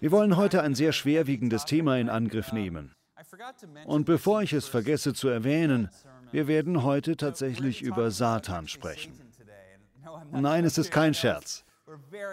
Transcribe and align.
Wir 0.00 0.10
wollen 0.10 0.36
heute 0.36 0.62
ein 0.62 0.74
sehr 0.74 0.92
schwerwiegendes 0.92 1.64
Thema 1.64 1.98
in 1.98 2.08
Angriff 2.08 2.52
nehmen. 2.52 2.92
Und 3.86 4.06
bevor 4.06 4.42
ich 4.42 4.52
es 4.52 4.66
vergesse 4.66 5.14
zu 5.14 5.28
erwähnen, 5.28 5.90
wir 6.32 6.46
werden 6.46 6.82
heute 6.82 7.16
tatsächlich 7.16 7.82
über 7.82 8.10
Satan 8.10 8.68
sprechen. 8.68 9.12
Nein, 10.30 10.64
es 10.64 10.78
ist 10.78 10.90
kein 10.90 11.14
Scherz. 11.14 11.64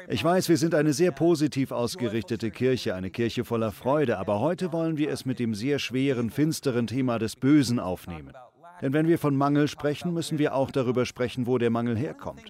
Ich 0.08 0.24
weiß, 0.24 0.50
wir 0.50 0.58
sind 0.58 0.76
eine 0.76 0.94
sehr 0.94 1.12
positiv 1.12 1.72
ausgerichtete 1.72 2.52
Kirche, 2.52 2.94
eine 2.94 3.10
Kirche 3.10 3.44
voller 3.44 3.72
Freude, 3.72 4.20
aber 4.20 4.40
heute 4.40 4.72
wollen 4.72 4.98
wir 4.98 5.10
es 5.10 5.26
mit 5.26 5.40
dem 5.40 5.56
sehr 5.56 5.80
schweren, 5.80 6.30
finsteren 6.30 6.86
Thema 6.86 7.18
des 7.18 7.36
Bösen 7.36 7.80
aufnehmen. 7.80 8.34
Denn 8.82 8.94
wenn 8.94 9.08
wir 9.08 9.18
von 9.18 9.36
Mangel 9.36 9.68
sprechen, 9.68 10.14
müssen 10.14 10.38
wir 10.38 10.54
auch 10.54 10.72
darüber 10.72 11.06
sprechen, 11.06 11.48
wo 11.48 11.58
der 11.58 11.70
Mangel 11.70 11.98
herkommt. 11.98 12.42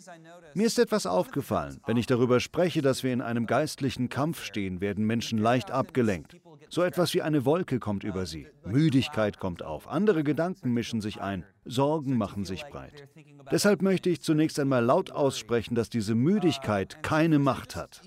Mir 0.53 0.67
ist 0.67 0.79
etwas 0.79 1.05
aufgefallen. 1.05 1.79
Wenn 1.85 1.97
ich 1.97 2.05
darüber 2.05 2.39
spreche, 2.39 2.81
dass 2.81 3.03
wir 3.03 3.13
in 3.13 3.21
einem 3.21 3.47
geistlichen 3.47 4.09
Kampf 4.09 4.43
stehen, 4.43 4.81
werden 4.81 5.05
Menschen 5.05 5.37
leicht 5.37 5.71
abgelenkt. 5.71 6.35
So 6.69 6.83
etwas 6.83 7.13
wie 7.13 7.21
eine 7.21 7.45
Wolke 7.45 7.79
kommt 7.79 8.03
über 8.03 8.25
sie. 8.25 8.47
Müdigkeit 8.65 9.39
kommt 9.39 9.63
auf. 9.63 9.87
Andere 9.87 10.23
Gedanken 10.23 10.73
mischen 10.73 11.01
sich 11.01 11.21
ein. 11.21 11.45
Sorgen 11.65 12.17
machen 12.17 12.45
sich 12.45 12.65
breit. 12.65 13.07
Deshalb 13.51 13.81
möchte 13.81 14.09
ich 14.09 14.21
zunächst 14.21 14.59
einmal 14.59 14.83
laut 14.83 15.11
aussprechen, 15.11 15.75
dass 15.75 15.89
diese 15.89 16.15
Müdigkeit 16.15 17.01
keine 17.03 17.39
Macht 17.39 17.75
hat. 17.75 18.01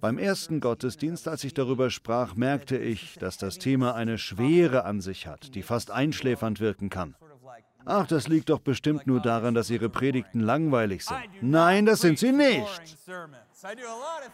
Beim 0.00 0.18
ersten 0.18 0.60
Gottesdienst, 0.60 1.28
als 1.28 1.44
ich 1.44 1.54
darüber 1.54 1.90
sprach, 1.90 2.34
merkte 2.34 2.76
ich, 2.78 3.14
dass 3.18 3.38
das 3.38 3.58
Thema 3.58 3.94
eine 3.94 4.18
Schwere 4.18 4.84
an 4.84 5.00
sich 5.00 5.26
hat, 5.26 5.54
die 5.54 5.62
fast 5.62 5.90
einschläfernd 5.90 6.60
wirken 6.60 6.90
kann. 6.90 7.16
Ach, 7.84 8.06
das 8.06 8.28
liegt 8.28 8.50
doch 8.50 8.60
bestimmt 8.60 9.06
nur 9.06 9.20
daran, 9.20 9.54
dass 9.54 9.70
Ihre 9.70 9.88
Predigten 9.88 10.40
langweilig 10.40 11.04
sind. 11.04 11.18
Nein, 11.40 11.86
das 11.86 12.00
sind 12.00 12.18
sie 12.18 12.32
nicht. 12.32 12.66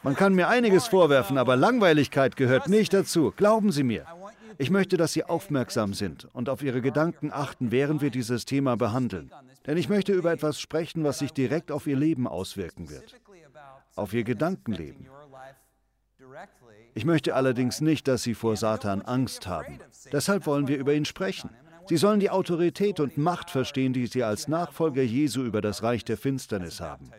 Man 0.02 0.16
kann 0.16 0.34
mir 0.34 0.48
einiges 0.48 0.86
vorwerfen, 0.86 1.38
aber 1.38 1.56
Langweiligkeit 1.56 2.36
gehört 2.36 2.68
nicht 2.68 2.92
dazu. 2.92 3.32
Glauben 3.36 3.72
Sie 3.72 3.82
mir. 3.82 4.04
Ich 4.58 4.70
möchte, 4.70 4.96
dass 4.96 5.12
Sie 5.12 5.24
aufmerksam 5.24 5.94
sind 5.94 6.26
und 6.32 6.48
auf 6.48 6.62
Ihre 6.62 6.80
Gedanken 6.80 7.30
achten, 7.32 7.70
während 7.70 8.00
wir 8.00 8.10
dieses 8.10 8.44
Thema 8.44 8.76
behandeln. 8.76 9.30
Denn 9.66 9.76
ich 9.76 9.88
möchte 9.88 10.12
über 10.12 10.32
etwas 10.32 10.60
sprechen, 10.60 11.04
was 11.04 11.18
sich 11.18 11.32
direkt 11.32 11.70
auf 11.70 11.86
Ihr 11.86 11.96
Leben 11.96 12.26
auswirken 12.26 12.88
wird. 12.88 13.20
Auf 13.96 14.14
Ihr 14.14 14.24
Gedankenleben. 14.24 15.08
Ich 16.94 17.04
möchte 17.04 17.34
allerdings 17.34 17.80
nicht, 17.80 18.08
dass 18.08 18.22
Sie 18.22 18.34
vor 18.34 18.56
Satan 18.56 19.02
Angst 19.02 19.46
haben. 19.46 19.80
Deshalb 20.12 20.46
wollen 20.46 20.68
wir 20.68 20.78
über 20.78 20.94
ihn 20.94 21.04
sprechen. 21.04 21.50
Sie 21.88 21.96
sollen 21.96 22.20
die 22.20 22.30
Autorität 22.30 23.00
und 23.00 23.16
Macht 23.16 23.50
verstehen, 23.50 23.92
die 23.92 24.06
Sie 24.06 24.24
als 24.24 24.48
Nachfolger 24.48 25.02
Jesu 25.02 25.42
über 25.42 25.60
das 25.60 25.82
Reich 25.82 26.04
der 26.04 26.16
Finsternis 26.16 26.80
haben. 26.80 27.10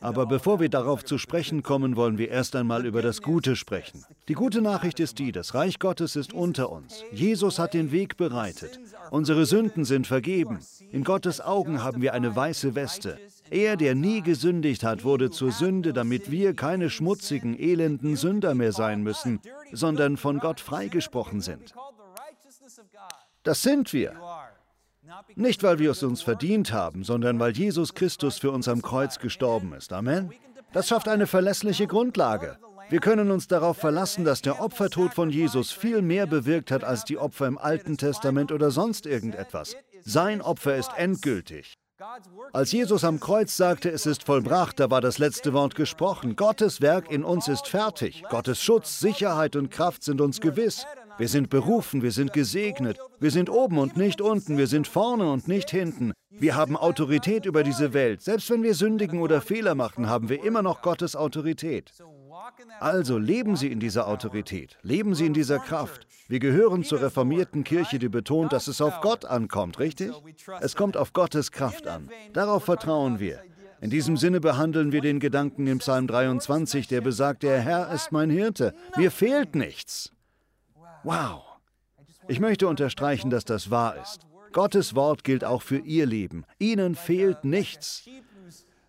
Aber 0.00 0.26
bevor 0.26 0.60
wir 0.60 0.68
darauf 0.68 1.04
zu 1.04 1.16
sprechen 1.16 1.62
kommen, 1.62 1.96
wollen 1.96 2.18
wir 2.18 2.28
erst 2.28 2.56
einmal 2.56 2.84
über 2.84 3.00
das 3.00 3.22
Gute 3.22 3.56
sprechen. 3.56 4.04
Die 4.28 4.34
gute 4.34 4.60
Nachricht 4.60 5.00
ist 5.00 5.18
die, 5.18 5.32
das 5.32 5.54
Reich 5.54 5.78
Gottes 5.78 6.16
ist 6.16 6.32
unter 6.34 6.70
uns. 6.70 7.04
Jesus 7.12 7.58
hat 7.58 7.72
den 7.72 7.90
Weg 7.90 8.16
bereitet. 8.16 8.78
Unsere 9.10 9.46
Sünden 9.46 9.84
sind 9.84 10.06
vergeben. 10.06 10.60
In 10.92 11.04
Gottes 11.04 11.40
Augen 11.40 11.82
haben 11.82 12.02
wir 12.02 12.12
eine 12.12 12.36
weiße 12.36 12.74
Weste. 12.74 13.18
Er, 13.50 13.76
der 13.76 13.94
nie 13.94 14.20
gesündigt 14.20 14.84
hat, 14.84 15.04
wurde 15.04 15.30
zur 15.30 15.52
Sünde, 15.52 15.92
damit 15.92 16.30
wir 16.30 16.54
keine 16.54 16.90
schmutzigen, 16.90 17.58
elenden 17.58 18.16
Sünder 18.16 18.54
mehr 18.54 18.72
sein 18.72 19.02
müssen, 19.02 19.40
sondern 19.72 20.16
von 20.16 20.38
Gott 20.38 20.60
freigesprochen 20.60 21.40
sind. 21.40 21.74
Das 23.42 23.62
sind 23.62 23.92
wir. 23.92 24.14
Nicht, 25.34 25.62
weil 25.62 25.78
wir 25.78 25.90
es 25.90 26.02
uns 26.02 26.22
verdient 26.22 26.72
haben, 26.72 27.04
sondern 27.04 27.38
weil 27.38 27.52
Jesus 27.52 27.94
Christus 27.94 28.38
für 28.38 28.50
uns 28.50 28.68
am 28.68 28.82
Kreuz 28.82 29.18
gestorben 29.18 29.72
ist. 29.72 29.92
Amen. 29.92 30.32
Das 30.72 30.88
schafft 30.88 31.08
eine 31.08 31.26
verlässliche 31.26 31.86
Grundlage. 31.86 32.58
Wir 32.90 33.00
können 33.00 33.30
uns 33.30 33.46
darauf 33.46 33.76
verlassen, 33.76 34.24
dass 34.24 34.42
der 34.42 34.60
Opfertod 34.60 35.14
von 35.14 35.30
Jesus 35.30 35.70
viel 35.72 36.02
mehr 36.02 36.26
bewirkt 36.26 36.70
hat 36.70 36.84
als 36.84 37.04
die 37.04 37.18
Opfer 37.18 37.46
im 37.46 37.58
Alten 37.58 37.96
Testament 37.96 38.52
oder 38.52 38.70
sonst 38.70 39.06
irgendetwas. 39.06 39.76
Sein 40.02 40.42
Opfer 40.42 40.76
ist 40.76 40.90
endgültig. 40.96 41.74
Als 42.52 42.72
Jesus 42.72 43.04
am 43.04 43.20
Kreuz 43.20 43.56
sagte, 43.56 43.90
es 43.90 44.06
ist 44.06 44.24
vollbracht, 44.24 44.80
da 44.80 44.90
war 44.90 45.00
das 45.00 45.18
letzte 45.18 45.52
Wort 45.52 45.74
gesprochen. 45.74 46.34
Gottes 46.34 46.80
Werk 46.80 47.10
in 47.10 47.24
uns 47.24 47.46
ist 47.46 47.68
fertig. 47.68 48.24
Gottes 48.30 48.62
Schutz, 48.62 49.00
Sicherheit 49.00 49.54
und 49.54 49.70
Kraft 49.70 50.02
sind 50.02 50.20
uns 50.20 50.40
gewiss. 50.40 50.86
Wir 51.20 51.28
sind 51.28 51.50
berufen, 51.50 52.00
wir 52.00 52.12
sind 52.12 52.32
gesegnet, 52.32 52.98
wir 53.18 53.30
sind 53.30 53.50
oben 53.50 53.76
und 53.76 53.94
nicht 53.94 54.22
unten, 54.22 54.56
wir 54.56 54.66
sind 54.66 54.88
vorne 54.88 55.30
und 55.30 55.48
nicht 55.48 55.68
hinten. 55.68 56.14
Wir 56.30 56.56
haben 56.56 56.78
Autorität 56.78 57.44
über 57.44 57.62
diese 57.62 57.92
Welt. 57.92 58.22
Selbst 58.22 58.48
wenn 58.48 58.62
wir 58.62 58.74
sündigen 58.74 59.20
oder 59.20 59.42
Fehler 59.42 59.74
machen, 59.74 60.08
haben 60.08 60.30
wir 60.30 60.42
immer 60.42 60.62
noch 60.62 60.80
Gottes 60.80 61.16
Autorität. 61.16 61.92
Also 62.80 63.18
leben 63.18 63.54
Sie 63.56 63.70
in 63.70 63.80
dieser 63.80 64.08
Autorität, 64.08 64.78
leben 64.80 65.14
Sie 65.14 65.26
in 65.26 65.34
dieser 65.34 65.58
Kraft. 65.58 66.06
Wir 66.28 66.38
gehören 66.38 66.84
zur 66.84 67.02
reformierten 67.02 67.64
Kirche, 67.64 67.98
die 67.98 68.08
betont, 68.08 68.54
dass 68.54 68.66
es 68.66 68.80
auf 68.80 69.02
Gott 69.02 69.26
ankommt, 69.26 69.78
richtig? 69.78 70.12
Es 70.62 70.74
kommt 70.74 70.96
auf 70.96 71.12
Gottes 71.12 71.52
Kraft 71.52 71.86
an. 71.86 72.08
Darauf 72.32 72.64
vertrauen 72.64 73.20
wir. 73.20 73.42
In 73.82 73.90
diesem 73.90 74.16
Sinne 74.16 74.40
behandeln 74.40 74.90
wir 74.90 75.02
den 75.02 75.20
Gedanken 75.20 75.66
im 75.66 75.80
Psalm 75.80 76.06
23, 76.06 76.88
der 76.88 77.02
besagt, 77.02 77.42
der 77.42 77.60
Herr 77.60 77.92
ist 77.92 78.10
mein 78.10 78.30
Hirte, 78.30 78.72
mir 78.96 79.10
fehlt 79.10 79.54
nichts. 79.54 80.14
Wow! 81.02 81.42
Ich 82.28 82.40
möchte 82.40 82.68
unterstreichen, 82.68 83.30
dass 83.30 83.44
das 83.44 83.70
wahr 83.70 83.96
ist. 84.02 84.20
Gottes 84.52 84.94
Wort 84.94 85.24
gilt 85.24 85.44
auch 85.44 85.62
für 85.62 85.78
Ihr 85.78 86.06
Leben. 86.06 86.44
Ihnen 86.58 86.94
fehlt 86.94 87.44
nichts. 87.44 88.08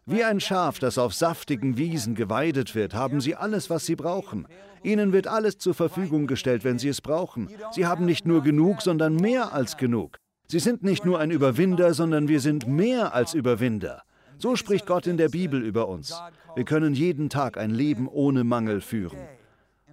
Wie 0.06 0.24
ein 0.24 0.40
Schaf, 0.40 0.80
das 0.80 0.98
auf 0.98 1.14
saftigen 1.14 1.78
Wiesen 1.78 2.16
geweidet 2.16 2.76
wird, 2.76 2.94
haben 2.94 3.22
Sie 3.22 3.36
alles, 3.36 3.70
was 3.70 3.86
Sie 3.86 3.96
brauchen. 3.96 4.48
Ihnen 4.84 5.14
wird 5.14 5.28
alles 5.28 5.58
zur 5.58 5.74
Verfügung 5.74 6.28
gestellt, 6.28 6.64
wenn 6.64 6.80
Sie 6.80 6.90
es 6.90 7.02
brauchen. 7.02 7.50
Sie 7.72 7.86
haben 7.86 8.06
nicht 8.06 8.26
nur 8.26 8.42
genug, 8.42 8.82
sondern 8.82 9.16
mehr 9.16 9.54
als 9.54 9.78
genug. 9.78 10.18
Sie 10.48 10.60
sind 10.60 10.84
nicht 10.84 11.06
nur 11.06 11.20
ein 11.20 11.32
Überwinder, 11.32 11.94
sondern 11.94 12.28
wir 12.28 12.42
sind 12.42 12.68
mehr 12.68 13.14
als 13.14 13.34
Überwinder. 13.34 14.02
So 14.38 14.56
spricht 14.56 14.88
Gott 14.88 15.08
in 15.08 15.18
der 15.18 15.30
Bibel 15.30 15.64
über 15.64 15.88
uns. 15.88 16.20
Wir 16.56 16.66
können 16.66 16.94
jeden 16.94 17.30
Tag 17.30 17.58
ein 17.58 17.70
Leben 17.70 18.08
ohne 18.08 18.44
Mangel 18.44 18.82
führen. 18.82 19.20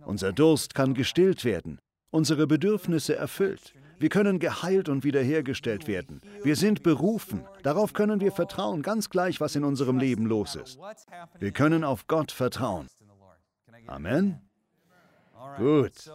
Unser 0.05 0.33
Durst 0.33 0.75
kann 0.75 0.95
gestillt 0.95 1.45
werden 1.45 1.79
unsere 2.11 2.47
Bedürfnisse 2.47 3.17
erfüllt. 3.17 3.75
Wir 3.99 4.09
können 4.09 4.39
geheilt 4.39 4.89
und 4.89 5.05
wiederhergestellt 5.05 5.89
werden. 5.89 6.21
Wir 6.43 6.57
sind 6.57 6.83
berufen. 6.83 7.45
Darauf 7.63 7.93
können 7.93 8.21
wir 8.21 8.33
vertrauen, 8.33 8.83
ganz 8.83 9.11
gleich, 9.11 9.41
was 9.41 9.57
in 9.57 9.65
unserem 9.65 9.99
Leben 9.99 10.27
los 10.27 10.55
ist. 10.55 10.79
Wir 11.39 11.51
können 11.51 11.85
auf 11.85 12.07
Gott 12.07 12.31
vertrauen. 12.31 12.87
Amen. 13.87 14.41
Gut. 15.57 16.11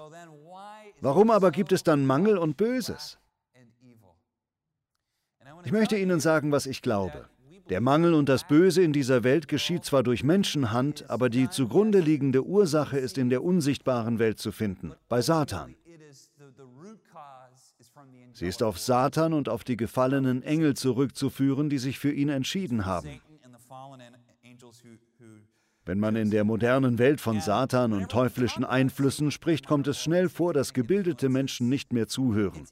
Warum 1.01 1.31
aber 1.31 1.51
gibt 1.51 1.71
es 1.71 1.83
dann 1.83 2.05
Mangel 2.05 2.37
und 2.37 2.55
Böses? 2.55 3.17
Ich 5.65 5.71
möchte 5.71 5.97
Ihnen 5.97 6.19
sagen, 6.19 6.51
was 6.51 6.65
ich 6.65 6.81
glaube. 6.81 7.27
Der 7.69 7.79
Mangel 7.79 8.13
und 8.13 8.27
das 8.27 8.45
Böse 8.45 8.81
in 8.81 8.91
dieser 8.91 9.23
Welt 9.23 9.47
geschieht 9.47 9.85
zwar 9.85 10.03
durch 10.03 10.23
Menschenhand, 10.23 11.09
aber 11.09 11.29
die 11.29 11.49
zugrunde 11.49 11.99
liegende 11.99 12.45
Ursache 12.45 12.97
ist 12.97 13.17
in 13.17 13.29
der 13.29 13.43
unsichtbaren 13.43 14.19
Welt 14.19 14.39
zu 14.39 14.51
finden, 14.51 14.93
bei 15.07 15.21
Satan. 15.21 15.75
Sie 18.33 18.47
ist 18.47 18.63
auf 18.63 18.79
Satan 18.79 19.33
und 19.33 19.49
auf 19.49 19.63
die 19.63 19.77
gefallenen 19.77 20.43
Engel 20.43 20.75
zurückzuführen, 20.75 21.69
die 21.69 21.77
sich 21.77 21.99
für 21.99 22.11
ihn 22.11 22.29
entschieden 22.29 22.85
haben. 22.85 23.21
Wenn 25.85 25.99
man 25.99 26.15
in 26.15 26.31
der 26.31 26.45
modernen 26.45 26.97
Welt 26.97 27.19
von 27.19 27.41
Satan 27.41 27.91
und 27.91 28.09
teuflischen 28.09 28.63
Einflüssen 28.63 29.31
spricht, 29.31 29.67
kommt 29.67 29.87
es 29.87 30.01
schnell 30.01 30.29
vor, 30.29 30.53
dass 30.53 30.73
gebildete 30.73 31.27
Menschen 31.27 31.67
nicht 31.67 31.91
mehr 31.91 32.07
zuhören. 32.07 32.65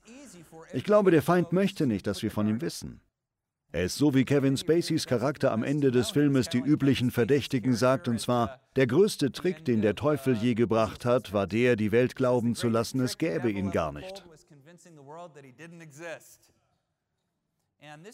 Ich 0.74 0.86
glaube, 0.86 1.12
der 1.12 1.22
Feind 1.22 1.52
möchte 1.52 1.88
nicht, 1.88 2.08
dass 2.08 2.24
wir 2.24 2.32
von 2.32 2.48
ihm 2.48 2.62
wissen. 2.62 3.02
Er 3.74 3.86
ist 3.86 3.98
so 3.98 4.14
wie 4.14 4.26
Kevin 4.26 4.58
Spaceys 4.58 5.08
Charakter 5.08 5.54
am 5.54 5.64
Ende 5.64 5.92
des 5.92 6.12
Filmes 6.12 6.50
die 6.50 6.60
üblichen 6.60 7.10
Verdächtigen 7.10 7.74
sagt, 7.74 8.10
und 8.10 8.20
zwar, 8.20 8.60
der 8.76 8.86
größte 8.86 9.32
Trick, 9.32 9.64
den 9.64 9.82
der 9.82 9.96
Teufel 9.96 10.36
je 10.36 10.56
gebracht 10.56 11.06
hat, 11.06 11.32
war 11.32 11.48
der, 11.48 11.78
die 11.78 11.94
Welt 11.94 12.18
glauben 12.18 12.54
zu 12.54 12.68
lassen, 12.68 13.00
es 13.00 13.18
gäbe 13.18 13.50
ihn 13.50 13.72
gar 13.72 13.94
nicht. 13.94 14.26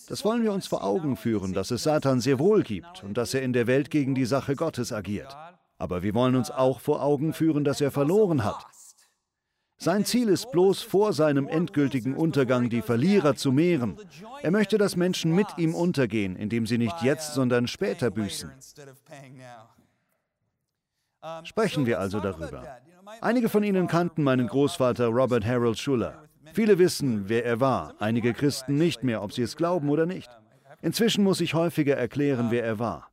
Das 0.08 0.24
wollen 0.24 0.44
wir 0.44 0.54
uns 0.54 0.68
vor 0.68 0.84
Augen 0.84 1.18
führen, 1.18 1.54
dass 1.54 1.72
es 1.72 1.84
Satan 1.84 2.22
sehr 2.22 2.38
wohl 2.38 2.62
gibt 2.62 3.04
und 3.04 3.18
dass 3.18 3.34
er 3.34 3.42
in 3.42 3.52
der 3.52 3.66
Welt 3.66 3.90
gegen 3.90 4.14
die 4.14 4.26
Sache 4.26 4.56
Gottes 4.56 4.94
agiert. 4.94 5.36
Aber 5.80 6.04
wir 6.04 6.14
wollen 6.14 6.36
uns 6.36 6.52
auch 6.52 6.80
vor 6.80 7.02
Augen 7.02 7.34
führen, 7.34 7.64
dass 7.64 7.82
er 7.82 7.92
verloren 7.92 8.44
hat. 8.44 8.66
Sein 9.80 10.06
Ziel 10.06 10.30
ist 10.30 10.52
bloß 10.52 10.82
vor 10.82 11.14
seinem 11.14 11.48
endgültigen 11.48 12.16
Untergang 12.16 12.70
die 12.70 12.82
Verlierer 12.82 13.36
zu 13.36 13.52
mehren. 13.52 13.98
Er 14.42 14.52
möchte, 14.52 14.78
dass 14.78 14.96
Menschen 14.96 15.34
mit 15.34 15.48
ihm 15.58 15.76
untergehen, 15.76 16.36
indem 16.36 16.66
sie 16.66 16.80
nicht 16.80 17.02
jetzt, 17.04 17.34
sondern 17.34 17.68
später 17.68 18.10
büßen. 18.10 18.52
Sprechen 21.44 21.86
wir 21.86 22.00
also 22.00 22.20
darüber. 22.20 22.64
Einige 23.22 23.50
von 23.50 23.64
Ihnen 23.64 23.88
kannten 23.88 24.24
meinen 24.24 24.48
Großvater 24.48 25.08
Robert 25.08 25.46
Harold 25.46 25.78
Schuller. 25.78 26.24
Viele 26.54 26.80
wissen, 26.80 27.30
wer 27.30 27.46
er 27.46 27.60
war, 27.60 27.94
einige 28.00 28.34
Christen 28.34 28.78
nicht 28.78 29.04
mehr, 29.04 29.22
ob 29.22 29.34
sie 29.34 29.42
es 29.44 29.58
glauben 29.58 29.90
oder 29.90 30.06
nicht. 30.06 30.30
Inzwischen 30.82 31.24
muss 31.24 31.42
ich 31.42 31.54
häufiger 31.54 31.96
erklären, 31.96 32.48
wer 32.50 32.64
er 32.64 32.80
war. 32.80 33.12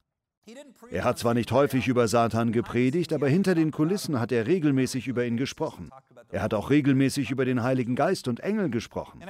Er 0.91 1.05
hat 1.05 1.19
zwar 1.19 1.35
nicht 1.35 1.51
häufig 1.53 1.89
über 1.89 2.07
Satan 2.09 2.53
gepredigt, 2.53 3.13
aber 3.13 3.29
hinter 3.29 3.55
den 3.55 3.71
Kulissen 3.71 4.21
hat 4.21 4.33
er 4.33 4.47
regelmäßig 4.47 5.09
über 5.09 5.25
ihn 5.25 5.37
gesprochen. 5.37 5.91
Er 6.35 6.43
hat 6.43 6.53
auch 6.53 6.71
regelmäßig 6.71 7.31
über 7.31 7.45
den 7.45 7.63
Heiligen 7.63 7.95
Geist 7.95 8.27
und 8.27 8.41
Engel 8.41 8.69
gesprochen. 8.69 9.21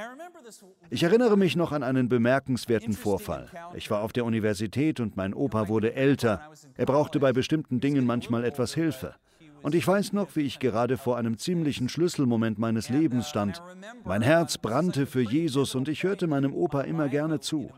Ich 0.88 1.02
erinnere 1.02 1.36
mich 1.36 1.54
noch 1.54 1.70
an 1.72 1.82
einen 1.82 2.08
bemerkenswerten 2.08 2.94
Vorfall. 2.94 3.50
Ich 3.74 3.90
war 3.90 4.00
auf 4.00 4.14
der 4.14 4.24
Universität 4.24 5.00
und 5.00 5.14
mein 5.14 5.34
Opa 5.34 5.68
wurde 5.68 5.92
älter. 5.92 6.50
Er 6.78 6.86
brauchte 6.86 7.20
bei 7.20 7.34
bestimmten 7.34 7.78
Dingen 7.78 8.06
manchmal 8.06 8.42
etwas 8.42 8.72
Hilfe. 8.72 9.16
Und 9.60 9.74
ich 9.74 9.86
weiß 9.86 10.14
noch, 10.14 10.34
wie 10.34 10.46
ich 10.46 10.60
gerade 10.60 10.96
vor 10.96 11.18
einem 11.18 11.36
ziemlichen 11.36 11.90
Schlüsselmoment 11.90 12.58
meines 12.58 12.88
Lebens 12.88 13.28
stand. 13.28 13.62
Mein 14.04 14.22
Herz 14.22 14.56
brannte 14.56 15.04
für 15.04 15.20
Jesus 15.20 15.74
und 15.74 15.90
ich 15.90 16.04
hörte 16.04 16.26
meinem 16.26 16.54
Opa 16.54 16.80
immer 16.80 17.10
gerne 17.10 17.38
zu 17.38 17.70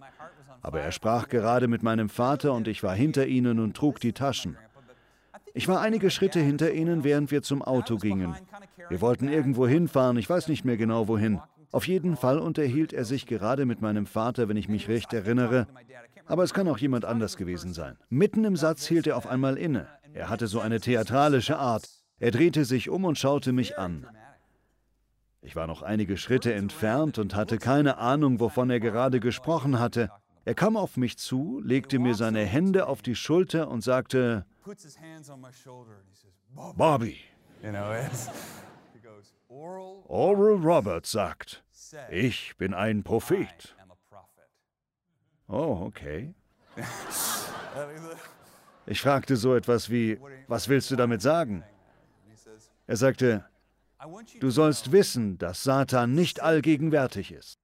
aber 0.67 0.81
er 0.81 0.91
sprach 0.91 1.29
gerade 1.29 1.69
mit 1.69 1.85
meinem 1.85 2.09
Vater 2.09 2.53
und 2.53 2.67
ich 2.67 2.83
war 2.83 2.93
hinter 2.93 3.29
ihnen 3.29 3.61
und 3.61 3.77
trug 3.77 4.01
die 4.01 4.13
Taschen. 4.13 4.57
Ich 5.57 5.69
war 5.69 5.81
einige 5.81 6.11
Schritte 6.11 6.39
hinter 6.39 6.75
ihnen, 6.75 7.03
während 7.03 7.31
wir 7.31 7.41
zum 7.41 7.63
Auto 7.63 7.97
gingen. 7.97 8.37
Wir 8.91 9.01
wollten 9.01 9.27
irgendwo 9.27 9.67
hinfahren, 9.67 10.19
ich 10.19 10.29
weiß 10.29 10.49
nicht 10.49 10.67
mehr 10.67 10.77
genau 10.77 11.09
wohin. 11.09 11.41
Auf 11.73 11.89
jeden 11.89 12.15
Fall 12.17 12.39
unterhielt 12.39 12.93
er 12.93 13.07
sich 13.07 13.25
gerade 13.25 13.65
mit 13.65 13.81
meinem 13.81 14.05
Vater, 14.05 14.51
wenn 14.51 14.59
ich 14.59 14.69
mich 14.69 14.87
recht 14.87 15.15
erinnere. 15.15 15.67
Aber 16.27 16.45
es 16.45 16.53
kann 16.53 16.69
auch 16.69 16.77
jemand 16.77 17.07
anders 17.07 17.39
gewesen 17.39 17.73
sein. 17.73 17.97
Mitten 18.11 18.45
im 18.45 18.55
Satz 18.55 18.87
hielt 18.87 19.07
er 19.07 19.17
auf 19.17 19.27
einmal 19.27 19.57
inne. 19.57 19.89
Er 20.13 20.29
hatte 20.29 20.47
so 20.47 20.61
eine 20.61 20.79
theatralische 20.79 21.57
Art. 21.57 21.89
Er 22.19 22.33
drehte 22.33 22.67
sich 22.67 22.91
um 22.91 23.07
und 23.07 23.17
schaute 23.17 23.55
mich 23.55 23.79
an. 23.79 24.07
Ich 25.41 25.57
war 25.57 25.67
noch 25.67 25.81
einige 25.81 26.19
Schritte 26.19 26.53
entfernt 26.53 27.19
und 27.19 27.35
hatte 27.35 27.57
keine 27.57 27.97
Ahnung, 27.97 28.41
wovon 28.41 28.69
er 28.69 28.81
gerade 28.81 29.21
gesprochen 29.21 29.79
hatte. 29.79 30.11
Er 30.45 30.55
kam 30.55 30.77
auf 30.77 30.99
mich 30.99 31.17
zu, 31.17 31.63
legte 31.65 31.99
mir 31.99 32.15
seine 32.15 32.45
Hände 32.45 32.89
auf 32.89 33.01
die 33.01 33.15
Schulter 33.15 33.69
und 33.71 33.83
sagte, 33.83 34.45
Bobby. 36.77 37.21
Oral 40.09 40.57
Roberts 40.57 41.13
sagt, 41.13 41.65
ich 42.11 42.57
bin 42.57 42.75
ein 42.75 43.05
Prophet. 43.05 43.77
Oh, 45.49 45.83
okay. 45.87 46.35
Ich 48.89 49.01
fragte 49.01 49.37
so 49.37 49.55
etwas 49.57 49.91
wie, 49.91 50.19
was 50.47 50.69
willst 50.69 50.91
du 50.91 50.97
damit 50.97 51.21
sagen? 51.21 51.65
Er 52.87 52.97
sagte, 52.97 53.45
du 54.41 54.51
sollst 54.51 54.93
wissen, 54.93 55.39
dass 55.39 55.65
Satan 55.65 56.15
nicht 56.15 56.41
allgegenwärtig 56.41 57.33
ist. 57.33 57.59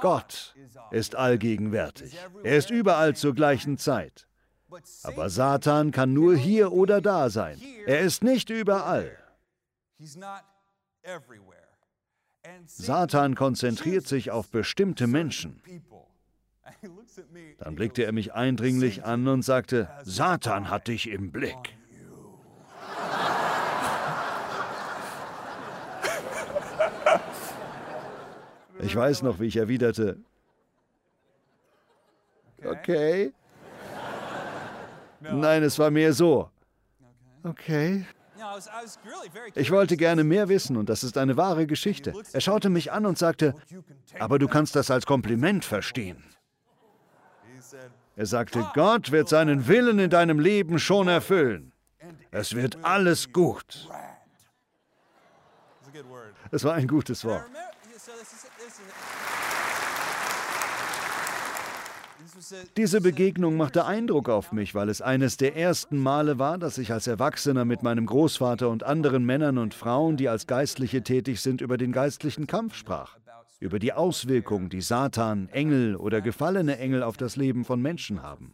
Gott 0.00 0.54
ist 0.90 1.14
allgegenwärtig. 1.14 2.16
Er 2.42 2.56
ist 2.56 2.70
überall 2.70 3.16
zur 3.16 3.34
gleichen 3.34 3.78
Zeit. 3.78 4.26
Aber 5.02 5.30
Satan 5.30 5.90
kann 5.92 6.12
nur 6.12 6.36
hier 6.36 6.72
oder 6.72 7.00
da 7.00 7.30
sein. 7.30 7.60
Er 7.86 8.00
ist 8.00 8.22
nicht 8.22 8.50
überall. 8.50 9.16
Satan 12.66 13.34
konzentriert 13.34 14.06
sich 14.06 14.30
auf 14.30 14.50
bestimmte 14.50 15.06
Menschen. 15.06 15.62
Dann 17.58 17.74
blickte 17.74 18.04
er 18.04 18.12
mich 18.12 18.34
eindringlich 18.34 19.04
an 19.04 19.26
und 19.26 19.42
sagte, 19.42 19.88
Satan 20.04 20.70
hat 20.70 20.88
dich 20.88 21.08
im 21.08 21.32
Blick. 21.32 21.76
Ich 28.80 28.94
weiß 28.94 29.22
noch, 29.22 29.40
wie 29.40 29.46
ich 29.46 29.56
erwiderte. 29.56 30.18
Okay. 32.64 33.32
Nein, 35.20 35.62
es 35.62 35.78
war 35.78 35.90
mehr 35.90 36.12
so. 36.12 36.50
Okay. 37.42 38.04
Ich 39.54 39.70
wollte 39.70 39.96
gerne 39.96 40.24
mehr 40.24 40.48
wissen 40.48 40.76
und 40.76 40.88
das 40.88 41.02
ist 41.02 41.18
eine 41.18 41.36
wahre 41.36 41.66
Geschichte. 41.66 42.14
Er 42.32 42.40
schaute 42.40 42.70
mich 42.70 42.92
an 42.92 43.04
und 43.06 43.18
sagte, 43.18 43.54
aber 44.18 44.38
du 44.38 44.48
kannst 44.48 44.76
das 44.76 44.90
als 44.90 45.06
Kompliment 45.06 45.64
verstehen. 45.64 46.22
Er 48.16 48.26
sagte, 48.26 48.66
Gott 48.74 49.12
wird 49.12 49.28
seinen 49.28 49.68
Willen 49.68 49.98
in 49.98 50.10
deinem 50.10 50.40
Leben 50.40 50.78
schon 50.78 51.08
erfüllen. 51.08 51.72
Es 52.30 52.54
wird 52.54 52.84
alles 52.84 53.32
gut. 53.32 53.88
Es 56.50 56.64
war 56.64 56.74
ein 56.74 56.88
gutes 56.88 57.24
Wort. 57.24 57.44
Diese 62.76 63.00
Begegnung 63.00 63.56
machte 63.56 63.84
Eindruck 63.84 64.28
auf 64.28 64.52
mich, 64.52 64.74
weil 64.74 64.88
es 64.88 65.00
eines 65.02 65.36
der 65.36 65.56
ersten 65.56 65.98
Male 65.98 66.38
war, 66.38 66.58
dass 66.58 66.78
ich 66.78 66.92
als 66.92 67.06
Erwachsener 67.06 67.64
mit 67.64 67.82
meinem 67.82 68.06
Großvater 68.06 68.68
und 68.68 68.84
anderen 68.84 69.24
Männern 69.24 69.58
und 69.58 69.74
Frauen, 69.74 70.16
die 70.16 70.28
als 70.28 70.46
Geistliche 70.46 71.02
tätig 71.02 71.40
sind, 71.40 71.60
über 71.60 71.78
den 71.78 71.90
geistlichen 71.90 72.46
Kampf 72.46 72.74
sprach, 72.74 73.16
über 73.60 73.78
die 73.78 73.92
Auswirkungen, 73.92 74.68
die 74.68 74.82
Satan, 74.82 75.48
Engel 75.48 75.96
oder 75.96 76.20
gefallene 76.20 76.78
Engel 76.78 77.02
auf 77.02 77.16
das 77.16 77.36
Leben 77.36 77.64
von 77.64 77.82
Menschen 77.82 78.22
haben. 78.22 78.52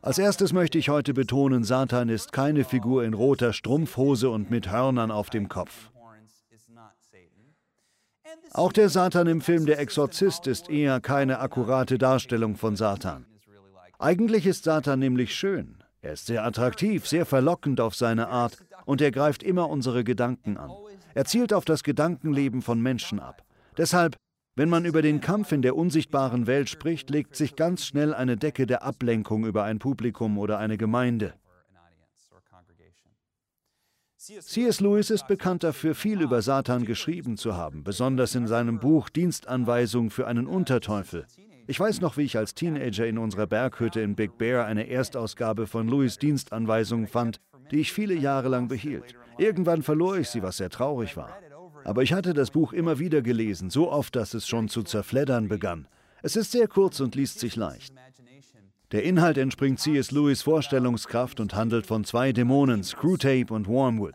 Als 0.00 0.18
erstes 0.18 0.52
möchte 0.52 0.78
ich 0.78 0.88
heute 0.88 1.12
betonen, 1.12 1.64
Satan 1.64 2.08
ist 2.08 2.32
keine 2.32 2.64
Figur 2.64 3.04
in 3.04 3.12
roter 3.12 3.52
Strumpfhose 3.52 4.30
und 4.30 4.50
mit 4.50 4.70
Hörnern 4.70 5.10
auf 5.10 5.28
dem 5.28 5.48
Kopf. 5.48 5.90
Auch 8.52 8.72
der 8.72 8.88
Satan 8.88 9.26
im 9.26 9.40
Film 9.40 9.66
Der 9.66 9.78
Exorzist 9.78 10.46
ist 10.46 10.70
eher 10.70 11.00
keine 11.00 11.40
akkurate 11.40 11.98
Darstellung 11.98 12.56
von 12.56 12.76
Satan. 12.76 13.26
Eigentlich 13.98 14.46
ist 14.46 14.64
Satan 14.64 14.98
nämlich 14.98 15.34
schön. 15.34 15.82
Er 16.02 16.12
ist 16.12 16.26
sehr 16.26 16.44
attraktiv, 16.44 17.06
sehr 17.06 17.26
verlockend 17.26 17.80
auf 17.80 17.94
seine 17.94 18.28
Art 18.28 18.58
und 18.84 19.00
er 19.00 19.10
greift 19.10 19.42
immer 19.42 19.68
unsere 19.68 20.04
Gedanken 20.04 20.56
an. 20.56 20.70
Er 21.14 21.24
zielt 21.24 21.52
auf 21.52 21.64
das 21.64 21.82
Gedankenleben 21.82 22.62
von 22.62 22.80
Menschen 22.80 23.20
ab. 23.20 23.42
Deshalb, 23.76 24.16
wenn 24.54 24.68
man 24.68 24.84
über 24.84 25.02
den 25.02 25.20
Kampf 25.20 25.52
in 25.52 25.62
der 25.62 25.76
unsichtbaren 25.76 26.46
Welt 26.46 26.68
spricht, 26.68 27.10
legt 27.10 27.36
sich 27.36 27.56
ganz 27.56 27.84
schnell 27.84 28.14
eine 28.14 28.36
Decke 28.36 28.66
der 28.66 28.82
Ablenkung 28.82 29.44
über 29.44 29.64
ein 29.64 29.78
Publikum 29.78 30.38
oder 30.38 30.58
eine 30.58 30.78
Gemeinde. 30.78 31.34
C.S. 34.26 34.80
Lewis 34.80 35.10
ist 35.10 35.28
bekannt 35.28 35.62
dafür, 35.62 35.94
viel 35.94 36.20
über 36.20 36.42
Satan 36.42 36.84
geschrieben 36.84 37.36
zu 37.36 37.54
haben, 37.54 37.84
besonders 37.84 38.34
in 38.34 38.48
seinem 38.48 38.80
Buch 38.80 39.08
Dienstanweisung 39.08 40.10
für 40.10 40.26
einen 40.26 40.48
Unterteufel. 40.48 41.26
Ich 41.68 41.78
weiß 41.78 42.00
noch, 42.00 42.16
wie 42.16 42.22
ich 42.22 42.36
als 42.36 42.52
Teenager 42.52 43.06
in 43.06 43.18
unserer 43.18 43.46
Berghütte 43.46 44.00
in 44.00 44.16
Big 44.16 44.36
Bear 44.36 44.66
eine 44.66 44.88
Erstausgabe 44.88 45.68
von 45.68 45.86
Lewis 45.86 46.18
Dienstanweisung 46.18 47.06
fand, 47.06 47.40
die 47.70 47.78
ich 47.78 47.92
viele 47.92 48.14
Jahre 48.14 48.48
lang 48.48 48.66
behielt. 48.66 49.14
Irgendwann 49.38 49.84
verlor 49.84 50.16
ich 50.18 50.28
sie, 50.28 50.42
was 50.42 50.56
sehr 50.56 50.70
traurig 50.70 51.16
war. 51.16 51.38
Aber 51.84 52.02
ich 52.02 52.12
hatte 52.12 52.34
das 52.34 52.50
Buch 52.50 52.72
immer 52.72 52.98
wieder 52.98 53.22
gelesen, 53.22 53.70
so 53.70 53.92
oft, 53.92 54.16
dass 54.16 54.34
es 54.34 54.48
schon 54.48 54.68
zu 54.68 54.82
zerfleddern 54.82 55.46
begann. 55.46 55.86
Es 56.22 56.34
ist 56.34 56.50
sehr 56.50 56.66
kurz 56.66 56.98
und 56.98 57.14
liest 57.14 57.38
sich 57.38 57.54
leicht. 57.54 57.94
Der 58.92 59.02
Inhalt 59.02 59.36
entspringt 59.36 59.80
C.S. 59.80 60.12
Lewis 60.12 60.42
Vorstellungskraft 60.42 61.40
und 61.40 61.54
handelt 61.54 61.86
von 61.86 62.04
zwei 62.04 62.32
Dämonen, 62.32 62.84
Screwtape 62.84 63.52
und 63.52 63.66
Wormwood. 63.66 64.14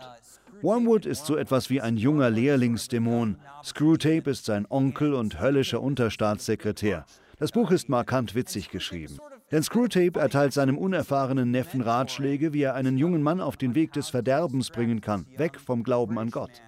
Wormwood 0.62 1.06
ist 1.06 1.25
so 1.25 1.36
etwas 1.36 1.70
wie 1.70 1.82
ein 1.82 1.98
junger 1.98 2.30
Lehrlingsdämon. 2.30 3.36
Screwtape 3.66 4.30
ist 4.30 4.46
sein 4.46 4.66
Onkel 4.70 5.13
und 5.13 5.42
höllischer 5.42 5.82
Unterstaatssekretär. 5.82 7.06
Das 7.38 7.51
Buch 7.51 7.72
ist 7.72 7.90
markant 7.90 8.34
witzig 8.34 8.70
geschrieben. 8.70 9.18
Denn 9.51 9.62
Screwtape 9.62 10.18
erteilt 10.18 10.54
seinem 10.54 10.78
unerfahrenen 10.78 11.51
Neffen 11.51 11.82
Ratschläge, 11.82 12.54
wie 12.54 12.62
er 12.62 12.75
einen 12.75 12.98
jungen 12.98 13.24
Mann 13.24 13.42
auf 13.42 13.58
den 13.58 13.75
Weg 13.75 13.92
des 13.92 14.10
Verderbens 14.10 14.70
bringen 14.70 15.01
kann, 15.01 15.25
weg 15.36 15.60
vom 15.60 15.84
Glauben 15.84 16.18
an 16.18 16.30
Gott. 16.30 16.62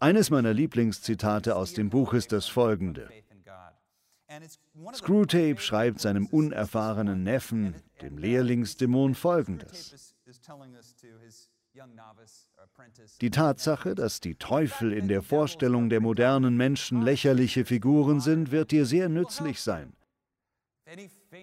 Eines 0.00 0.30
meiner 0.30 0.54
Lieblingszitate 0.54 1.54
aus 1.54 1.74
dem 1.74 1.90
Buch 1.90 2.14
ist 2.14 2.32
das 2.32 2.46
folgende. 2.46 3.10
Screwtape 4.94 5.60
schreibt 5.60 6.00
seinem 6.00 6.26
unerfahrenen 6.26 7.22
Neffen, 7.22 7.74
dem 8.00 8.18
Lehrlingsdämon, 8.18 9.14
folgendes. 9.14 10.14
Die 13.20 13.30
Tatsache, 13.30 13.94
dass 13.94 14.20
die 14.20 14.34
Teufel 14.34 14.92
in 14.92 15.08
der 15.08 15.22
Vorstellung 15.22 15.88
der 15.88 16.00
modernen 16.00 16.56
Menschen 16.56 17.02
lächerliche 17.02 17.64
Figuren 17.64 18.20
sind, 18.20 18.50
wird 18.50 18.70
dir 18.70 18.84
sehr 18.84 19.08
nützlich 19.08 19.60
sein. 19.60 19.94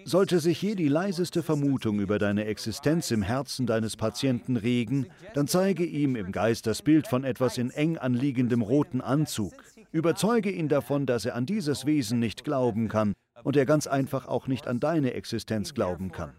Sollte 0.04 0.38
sich 0.38 0.62
je 0.62 0.76
die 0.76 0.88
leiseste 0.88 1.42
Vermutung 1.42 1.98
über 1.98 2.18
deine 2.18 2.44
Existenz 2.44 3.10
im 3.10 3.22
Herzen 3.22 3.66
deines 3.66 3.96
Patienten 3.96 4.56
regen, 4.56 5.06
dann 5.34 5.48
zeige 5.48 5.84
ihm 5.84 6.14
im 6.14 6.30
Geist 6.30 6.66
das 6.66 6.82
Bild 6.82 7.08
von 7.08 7.24
etwas 7.24 7.58
in 7.58 7.70
eng 7.70 7.98
anliegendem 7.98 8.62
roten 8.62 9.00
Anzug. 9.00 9.54
Überzeuge 9.92 10.50
ihn 10.50 10.68
davon, 10.68 11.06
dass 11.06 11.24
er 11.24 11.34
an 11.34 11.46
dieses 11.46 11.86
Wesen 11.86 12.18
nicht 12.18 12.44
glauben 12.44 12.88
kann 12.88 13.14
und 13.42 13.56
er 13.56 13.66
ganz 13.66 13.86
einfach 13.86 14.26
auch 14.26 14.46
nicht 14.46 14.66
an 14.68 14.80
deine 14.80 15.14
Existenz 15.14 15.74
glauben 15.74 16.12
kann. 16.12 16.32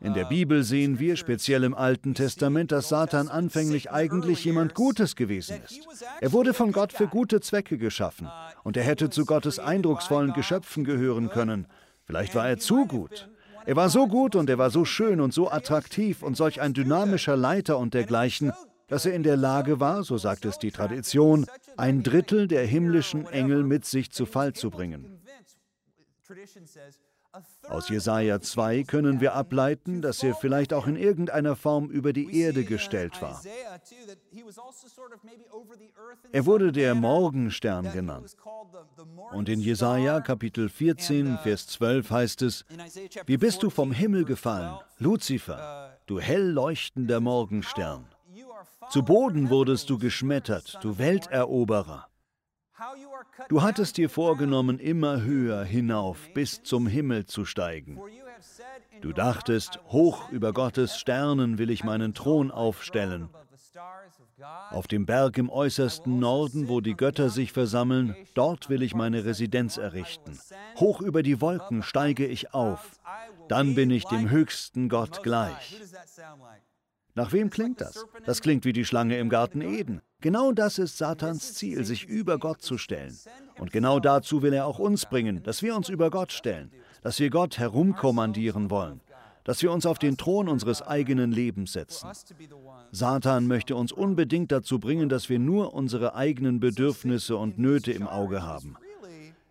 In 0.00 0.14
der 0.14 0.24
Bibel 0.24 0.64
sehen 0.64 0.98
wir, 0.98 1.16
speziell 1.16 1.64
im 1.64 1.74
Alten 1.74 2.14
Testament, 2.14 2.72
dass 2.72 2.88
Satan 2.88 3.28
anfänglich 3.28 3.90
eigentlich 3.90 4.44
jemand 4.44 4.74
Gutes 4.74 5.16
gewesen 5.16 5.60
ist. 5.62 5.86
Er 6.20 6.32
wurde 6.32 6.54
von 6.54 6.72
Gott 6.72 6.92
für 6.92 7.06
gute 7.06 7.40
Zwecke 7.40 7.76
geschaffen 7.78 8.28
und 8.64 8.76
er 8.76 8.82
hätte 8.82 9.10
zu 9.10 9.26
Gottes 9.26 9.58
eindrucksvollen 9.58 10.32
Geschöpfen 10.32 10.84
gehören 10.84 11.28
können. 11.28 11.66
Vielleicht 12.04 12.34
war 12.34 12.48
er 12.48 12.58
zu 12.58 12.86
gut. 12.86 13.28
Er 13.66 13.76
war 13.76 13.90
so 13.90 14.08
gut 14.08 14.34
und 14.34 14.48
er 14.48 14.58
war 14.58 14.70
so 14.70 14.84
schön 14.84 15.20
und 15.20 15.34
so 15.34 15.50
attraktiv 15.50 16.22
und 16.22 16.36
solch 16.36 16.60
ein 16.60 16.72
dynamischer 16.72 17.36
Leiter 17.36 17.78
und 17.78 17.92
dergleichen, 17.92 18.52
dass 18.90 19.06
er 19.06 19.14
in 19.14 19.22
der 19.22 19.36
Lage 19.36 19.80
war, 19.80 20.02
so 20.02 20.18
sagt 20.18 20.44
es 20.44 20.58
die 20.58 20.72
Tradition, 20.72 21.46
ein 21.76 22.02
Drittel 22.02 22.48
der 22.48 22.66
himmlischen 22.66 23.26
Engel 23.26 23.62
mit 23.62 23.86
sich 23.86 24.10
zu 24.10 24.26
Fall 24.26 24.52
zu 24.52 24.68
bringen. 24.68 25.20
Aus 27.68 27.88
Jesaja 27.88 28.40
2 28.40 28.82
können 28.82 29.20
wir 29.20 29.34
ableiten, 29.34 30.02
dass 30.02 30.22
er 30.22 30.34
vielleicht 30.34 30.72
auch 30.72 30.88
in 30.88 30.96
irgendeiner 30.96 31.54
Form 31.54 31.88
über 31.88 32.12
die 32.12 32.36
Erde 32.40 32.64
gestellt 32.64 33.22
war. 33.22 33.40
Er 36.32 36.46
wurde 36.46 36.72
der 36.72 36.96
Morgenstern 36.96 37.92
genannt. 37.92 38.36
Und 39.32 39.48
in 39.48 39.60
Jesaja 39.60 40.20
Kapitel 40.20 40.68
14, 40.68 41.38
Vers 41.38 41.68
12 41.68 42.10
heißt 42.10 42.42
es: 42.42 42.64
Wie 43.26 43.36
bist 43.36 43.62
du 43.62 43.70
vom 43.70 43.92
Himmel 43.92 44.24
gefallen, 44.24 44.80
Luzifer, 44.98 45.96
du 46.06 46.18
hell 46.18 46.50
leuchtender 46.50 47.20
Morgenstern? 47.20 48.06
Zu 48.90 49.04
Boden 49.04 49.50
wurdest 49.50 49.88
du 49.88 49.98
geschmettert, 49.98 50.78
du 50.82 50.98
Welteroberer. 50.98 52.08
Du 53.48 53.62
hattest 53.62 53.96
dir 53.96 54.10
vorgenommen, 54.10 54.78
immer 54.78 55.22
höher 55.22 55.62
hinauf 55.64 56.18
bis 56.34 56.62
zum 56.62 56.86
Himmel 56.86 57.26
zu 57.26 57.44
steigen. 57.44 58.00
Du 59.00 59.12
dachtest, 59.12 59.78
hoch 59.86 60.30
über 60.30 60.52
Gottes 60.52 60.98
Sternen 60.98 61.58
will 61.58 61.70
ich 61.70 61.84
meinen 61.84 62.14
Thron 62.14 62.50
aufstellen. 62.50 63.28
Auf 64.70 64.88
dem 64.88 65.06
Berg 65.06 65.38
im 65.38 65.50
äußersten 65.50 66.18
Norden, 66.18 66.68
wo 66.68 66.80
die 66.80 66.96
Götter 66.96 67.30
sich 67.30 67.52
versammeln, 67.52 68.16
dort 68.34 68.68
will 68.70 68.82
ich 68.82 68.94
meine 68.94 69.24
Residenz 69.24 69.76
errichten. 69.76 70.38
Hoch 70.76 71.00
über 71.00 71.22
die 71.22 71.40
Wolken 71.40 71.82
steige 71.82 72.26
ich 72.26 72.54
auf. 72.54 72.98
Dann 73.48 73.74
bin 73.74 73.90
ich 73.90 74.04
dem 74.04 74.30
höchsten 74.30 74.88
Gott 74.88 75.22
gleich. 75.22 75.80
Nach 77.14 77.32
wem 77.32 77.50
klingt 77.50 77.80
das? 77.80 78.06
Das 78.24 78.40
klingt 78.40 78.64
wie 78.64 78.72
die 78.72 78.84
Schlange 78.84 79.18
im 79.18 79.28
Garten 79.28 79.60
Eden. 79.60 80.00
Genau 80.20 80.52
das 80.52 80.78
ist 80.78 80.98
Satans 80.98 81.54
Ziel, 81.54 81.84
sich 81.84 82.06
über 82.06 82.38
Gott 82.38 82.62
zu 82.62 82.78
stellen. 82.78 83.16
Und 83.58 83.72
genau 83.72 84.00
dazu 84.00 84.42
will 84.42 84.52
er 84.52 84.66
auch 84.66 84.78
uns 84.78 85.06
bringen, 85.06 85.42
dass 85.42 85.62
wir 85.62 85.74
uns 85.74 85.88
über 85.88 86.10
Gott 86.10 86.32
stellen, 86.32 86.70
dass 87.02 87.18
wir 87.18 87.30
Gott 87.30 87.58
herumkommandieren 87.58 88.70
wollen, 88.70 89.00
dass 89.44 89.62
wir 89.62 89.72
uns 89.72 89.86
auf 89.86 89.98
den 89.98 90.16
Thron 90.16 90.48
unseres 90.48 90.82
eigenen 90.82 91.32
Lebens 91.32 91.72
setzen. 91.72 92.08
Satan 92.92 93.46
möchte 93.46 93.76
uns 93.76 93.92
unbedingt 93.92 94.52
dazu 94.52 94.78
bringen, 94.78 95.08
dass 95.08 95.28
wir 95.28 95.38
nur 95.38 95.74
unsere 95.74 96.14
eigenen 96.14 96.60
Bedürfnisse 96.60 97.36
und 97.36 97.58
Nöte 97.58 97.92
im 97.92 98.06
Auge 98.06 98.42
haben. 98.42 98.76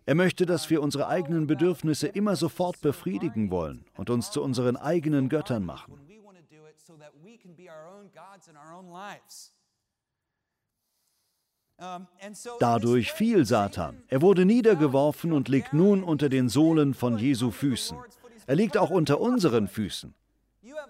Er 0.06 0.14
möchte, 0.14 0.46
dass 0.46 0.70
wir 0.70 0.82
unsere 0.82 1.08
eigenen 1.08 1.46
Bedürfnisse 1.46 2.08
immer 2.08 2.34
sofort 2.34 2.80
befriedigen 2.80 3.50
wollen 3.50 3.84
und 3.96 4.10
uns 4.10 4.30
zu 4.30 4.42
unseren 4.42 4.76
eigenen 4.76 5.28
Göttern 5.28 5.64
machen. 5.64 5.94
Dadurch 12.58 13.12
fiel 13.12 13.46
Satan. 13.46 14.02
Er 14.08 14.20
wurde 14.20 14.44
niedergeworfen 14.44 15.32
und 15.32 15.48
liegt 15.48 15.72
nun 15.72 16.04
unter 16.04 16.28
den 16.28 16.48
Sohlen 16.48 16.92
von 16.92 17.18
Jesu 17.18 17.50
Füßen. 17.50 17.96
Er 18.46 18.54
liegt 18.54 18.76
auch 18.76 18.90
unter 18.90 19.20
unseren 19.20 19.66
Füßen. 19.68 20.14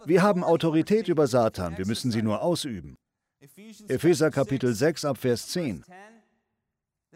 Wir 0.05 0.23
haben 0.23 0.43
Autorität 0.43 1.09
über 1.09 1.27
Satan, 1.27 1.79
wir 1.79 1.87
müssen 1.87 2.11
sie 2.11 2.23
nur 2.23 2.43
ausüben. 2.43 2.97
Epheser 3.89 4.31
Kapitel 4.31 4.75
6 4.75 5.05
ab 5.05 5.19
Vers 5.19 5.49
10. 5.49 5.85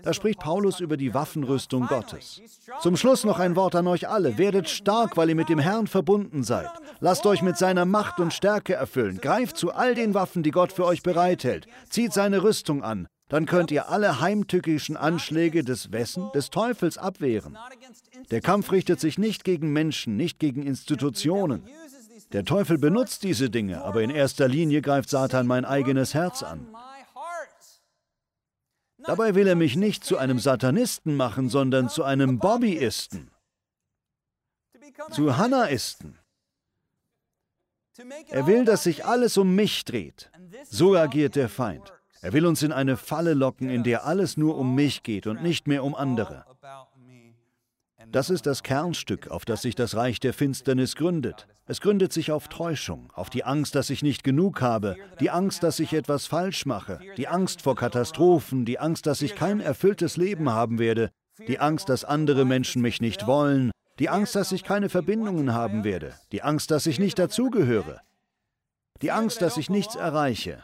Da 0.02 0.12
spricht 0.12 0.40
Paulus 0.40 0.80
über 0.80 0.96
die 0.96 1.14
Waffenrüstung 1.14 1.86
Gottes. 1.86 2.42
Zum 2.82 2.96
Schluss 2.96 3.24
noch 3.24 3.38
ein 3.38 3.56
Wort 3.56 3.74
an 3.74 3.86
euch 3.86 4.08
alle. 4.08 4.38
Werdet 4.38 4.68
stark, 4.68 5.16
weil 5.16 5.28
ihr 5.28 5.34
mit 5.34 5.48
dem 5.48 5.58
Herrn 5.58 5.86
verbunden 5.86 6.42
seid. 6.42 6.68
Lasst 7.00 7.26
euch 7.26 7.42
mit 7.42 7.56
seiner 7.56 7.84
Macht 7.84 8.18
und 8.20 8.32
Stärke 8.32 8.74
erfüllen. 8.74 9.18
Greift 9.18 9.56
zu 9.56 9.72
all 9.72 9.94
den 9.94 10.14
Waffen, 10.14 10.42
die 10.42 10.50
Gott 10.50 10.72
für 10.72 10.84
euch 10.84 11.02
bereithält. 11.02 11.66
Zieht 11.88 12.12
seine 12.12 12.42
Rüstung 12.42 12.82
an. 12.82 13.06
Dann 13.28 13.46
könnt 13.46 13.70
ihr 13.70 13.88
alle 13.88 14.20
heimtückischen 14.20 14.96
Anschläge 14.96 15.64
des 15.64 15.92
Wessen, 15.92 16.30
des 16.34 16.50
Teufels 16.50 16.98
abwehren. 16.98 17.56
Der 18.30 18.40
Kampf 18.40 18.70
richtet 18.70 19.00
sich 19.00 19.18
nicht 19.18 19.44
gegen 19.44 19.72
Menschen, 19.72 20.16
nicht 20.16 20.38
gegen 20.38 20.62
Institutionen. 20.62 21.62
Der 22.32 22.44
Teufel 22.44 22.78
benutzt 22.78 23.22
diese 23.22 23.48
Dinge, 23.48 23.82
aber 23.82 24.02
in 24.02 24.10
erster 24.10 24.48
Linie 24.48 24.82
greift 24.82 25.08
Satan 25.08 25.46
mein 25.46 25.64
eigenes 25.64 26.14
Herz 26.14 26.42
an. 26.42 26.68
Dabei 29.04 29.34
will 29.34 29.46
er 29.46 29.54
mich 29.54 29.76
nicht 29.76 30.04
zu 30.04 30.16
einem 30.16 30.38
Satanisten 30.38 31.16
machen, 31.16 31.48
sondern 31.48 31.88
zu 31.88 32.04
einem 32.04 32.38
Bobbyisten, 32.38 33.30
zu 35.10 35.36
Hannaisten. 35.36 36.18
Er 38.28 38.46
will, 38.46 38.64
dass 38.64 38.84
sich 38.84 39.04
alles 39.04 39.36
um 39.36 39.54
mich 39.54 39.84
dreht. 39.84 40.30
So 40.64 40.96
agiert 40.96 41.36
der 41.36 41.48
Feind. 41.48 41.92
Er 42.22 42.32
will 42.32 42.46
uns 42.46 42.62
in 42.62 42.72
eine 42.72 42.96
Falle 42.96 43.34
locken, 43.34 43.68
in 43.68 43.82
der 43.82 44.06
alles 44.06 44.36
nur 44.36 44.56
um 44.56 44.74
mich 44.74 45.02
geht 45.02 45.26
und 45.26 45.42
nicht 45.42 45.68
mehr 45.68 45.84
um 45.84 45.94
andere. 45.94 46.46
Das 48.10 48.30
ist 48.30 48.46
das 48.46 48.62
Kernstück, 48.62 49.28
auf 49.28 49.44
das 49.44 49.62
sich 49.62 49.74
das 49.74 49.96
Reich 49.96 50.20
der 50.20 50.32
Finsternis 50.32 50.96
gründet. 50.96 51.46
Es 51.66 51.80
gründet 51.80 52.12
sich 52.12 52.30
auf 52.30 52.48
Täuschung, 52.48 53.10
auf 53.14 53.30
die 53.30 53.44
Angst, 53.44 53.74
dass 53.74 53.90
ich 53.90 54.02
nicht 54.02 54.22
genug 54.22 54.60
habe, 54.60 54.96
die 55.20 55.30
Angst, 55.30 55.62
dass 55.62 55.80
ich 55.80 55.92
etwas 55.94 56.26
falsch 56.26 56.66
mache, 56.66 57.00
die 57.16 57.28
Angst 57.28 57.62
vor 57.62 57.74
Katastrophen, 57.74 58.64
die 58.64 58.78
Angst, 58.78 59.06
dass 59.06 59.22
ich 59.22 59.34
kein 59.34 59.60
erfülltes 59.60 60.16
Leben 60.16 60.50
haben 60.50 60.78
werde, 60.78 61.10
die 61.48 61.58
Angst, 61.58 61.88
dass 61.88 62.04
andere 62.04 62.44
Menschen 62.44 62.82
mich 62.82 63.00
nicht 63.00 63.26
wollen, 63.26 63.70
die 63.98 64.08
Angst, 64.08 64.34
dass 64.34 64.52
ich 64.52 64.62
keine 64.64 64.88
Verbindungen 64.88 65.54
haben 65.54 65.84
werde, 65.84 66.14
die 66.32 66.42
Angst, 66.42 66.70
dass 66.70 66.86
ich 66.86 66.98
nicht 66.98 67.18
dazugehöre, 67.18 68.00
die 69.00 69.10
Angst, 69.10 69.40
dass 69.40 69.56
ich 69.56 69.70
nichts 69.70 69.96
erreiche. 69.96 70.62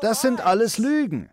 Das 0.00 0.20
sind 0.20 0.40
alles 0.40 0.78
Lügen. 0.78 1.30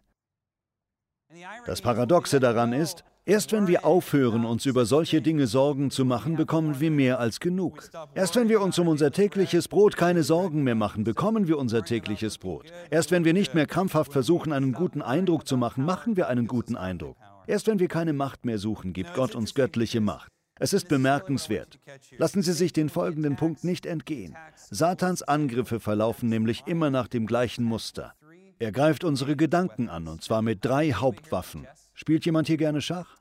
Das 1.66 1.82
Paradoxe 1.82 2.40
daran 2.40 2.74
ist, 2.74 3.04
Erst 3.28 3.52
wenn 3.52 3.68
wir 3.68 3.84
aufhören, 3.84 4.46
uns 4.46 4.66
über 4.66 4.86
solche 4.86 5.22
Dinge 5.22 5.48
Sorgen 5.48 5.92
zu 5.92 6.06
machen, 6.06 6.38
bekommen 6.38 6.80
wir 6.80 6.90
mehr 6.90 7.20
als 7.20 7.42
genug. 7.42 7.84
Erst 8.16 8.38
wenn 8.38 8.48
wir 8.48 8.62
uns 8.62 8.80
um 8.80 8.88
unser 8.88 9.12
tägliches 9.12 9.68
Brot 9.68 9.98
keine 9.98 10.24
Sorgen 10.24 10.64
mehr 10.64 10.76
machen, 10.76 11.04
bekommen 11.04 11.50
wir 11.50 11.58
unser 11.58 11.84
tägliches 11.84 12.38
Brot. 12.38 12.72
Erst 12.90 13.12
wenn 13.12 13.26
wir 13.26 13.34
nicht 13.34 13.54
mehr 13.54 13.66
krampfhaft 13.66 14.14
versuchen, 14.14 14.54
einen 14.54 14.72
guten 14.72 15.02
Eindruck 15.02 15.46
zu 15.46 15.58
machen, 15.58 15.84
machen 15.84 16.16
wir 16.16 16.30
einen 16.30 16.48
guten 16.48 16.78
Eindruck. 16.78 17.18
Erst 17.48 17.68
wenn 17.68 17.80
wir 17.80 17.90
keine 17.90 18.14
Macht 18.14 18.46
mehr 18.46 18.60
suchen, 18.60 18.94
gibt 18.94 19.14
Gott 19.14 19.36
uns 19.36 19.54
göttliche 19.54 20.00
Macht. 20.00 20.32
Es 20.58 20.72
ist 20.72 20.88
bemerkenswert. 20.88 21.80
Lassen 22.18 22.42
Sie 22.42 22.54
sich 22.54 22.72
den 22.72 22.88
folgenden 22.88 23.36
Punkt 23.36 23.66
nicht 23.66 23.86
entgehen. 23.86 24.38
Satans 24.56 25.22
Angriffe 25.22 25.82
verlaufen 25.82 26.30
nämlich 26.30 26.64
immer 26.66 26.92
nach 26.92 27.10
dem 27.10 27.28
gleichen 27.28 27.66
Muster. 27.66 28.14
Er 28.58 28.72
greift 28.72 29.04
unsere 29.04 29.36
Gedanken 29.36 29.90
an, 29.90 30.08
und 30.08 30.24
zwar 30.24 30.42
mit 30.42 30.64
drei 30.64 30.94
Hauptwaffen. 30.94 31.68
Spielt 31.94 32.26
jemand 32.26 32.48
hier 32.48 32.58
gerne 32.58 32.82
Schach? 32.82 33.17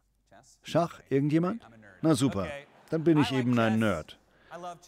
Schach? 0.66 1.00
Irgendjemand? 1.08 1.62
Na 2.02 2.14
super, 2.14 2.49
dann 2.90 3.04
bin 3.04 3.18
ich 3.18 3.32
eben 3.32 3.58
ein 3.58 3.78
Nerd. 3.78 4.18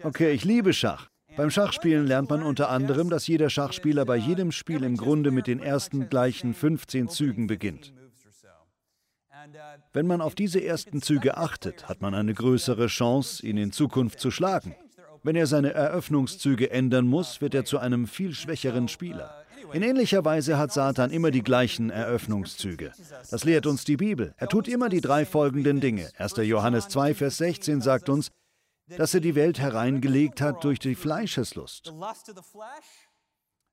Okay, 0.03 0.33
ich 0.33 0.45
liebe 0.45 0.73
Schach. 0.73 1.09
Beim 1.37 1.51
Schachspielen 1.51 2.07
lernt 2.07 2.31
man 2.31 2.43
unter 2.43 2.69
anderem, 2.69 3.11
dass 3.11 3.29
jeder 3.29 3.49
Schachspieler 3.49 4.05
bei 4.05 4.17
jedem 4.17 4.51
Spiel 4.51 4.83
im 4.83 4.97
Grunde 4.97 5.31
mit 5.31 5.47
den 5.47 5.61
ersten 5.61 6.09
gleichen 6.09 6.53
15 6.53 7.09
Zügen 7.09 7.47
beginnt. 7.47 7.93
Wenn 9.93 10.07
man 10.07 10.21
auf 10.21 10.35
diese 10.35 10.63
ersten 10.63 11.01
Züge 11.01 11.37
achtet, 11.37 11.89
hat 11.89 12.03
man 12.03 12.15
eine 12.15 12.35
größere 12.35 12.89
Chance, 12.89 13.47
ihn 13.47 13.57
in 13.57 13.71
Zukunft 13.71 14.19
zu 14.19 14.31
schlagen. 14.31 14.75
Wenn 15.23 15.37
er 15.37 15.47
seine 15.47 15.75
Eröffnungszüge 15.75 16.71
ändern 16.71 17.07
muss, 17.07 17.41
wird 17.41 17.55
er 17.55 17.65
zu 17.65 17.79
einem 17.79 18.07
viel 18.07 18.35
schwächeren 18.35 18.89
Spieler. 18.89 19.45
In 19.73 19.83
ähnlicher 19.83 20.25
Weise 20.25 20.59
hat 20.59 20.73
Satan 20.73 21.11
immer 21.11 21.31
die 21.31 21.43
gleichen 21.43 21.91
Eröffnungszüge. 21.91 22.93
Das 23.31 23.45
lehrt 23.45 23.67
uns 23.67 23.85
die 23.85 23.97
Bibel. 23.97 24.35
Er 24.37 24.49
tut 24.49 24.69
immer 24.69 24.89
die 24.89 25.01
drei 25.01 25.27
folgenden 25.27 25.81
Dinge. 25.81 26.11
1. 26.17 26.37
Johannes 26.39 26.89
2, 26.89 27.15
Vers 27.15 27.39
16 27.39 27.81
sagt 27.81 28.09
uns, 28.09 28.31
dass 28.89 29.15
er 29.15 29.21
die 29.21 29.35
Welt 29.35 29.59
hereingelegt 29.59 30.41
hat 30.41 30.65
durch 30.65 30.79
die 30.79 30.95
Fleischeslust, 30.95 31.93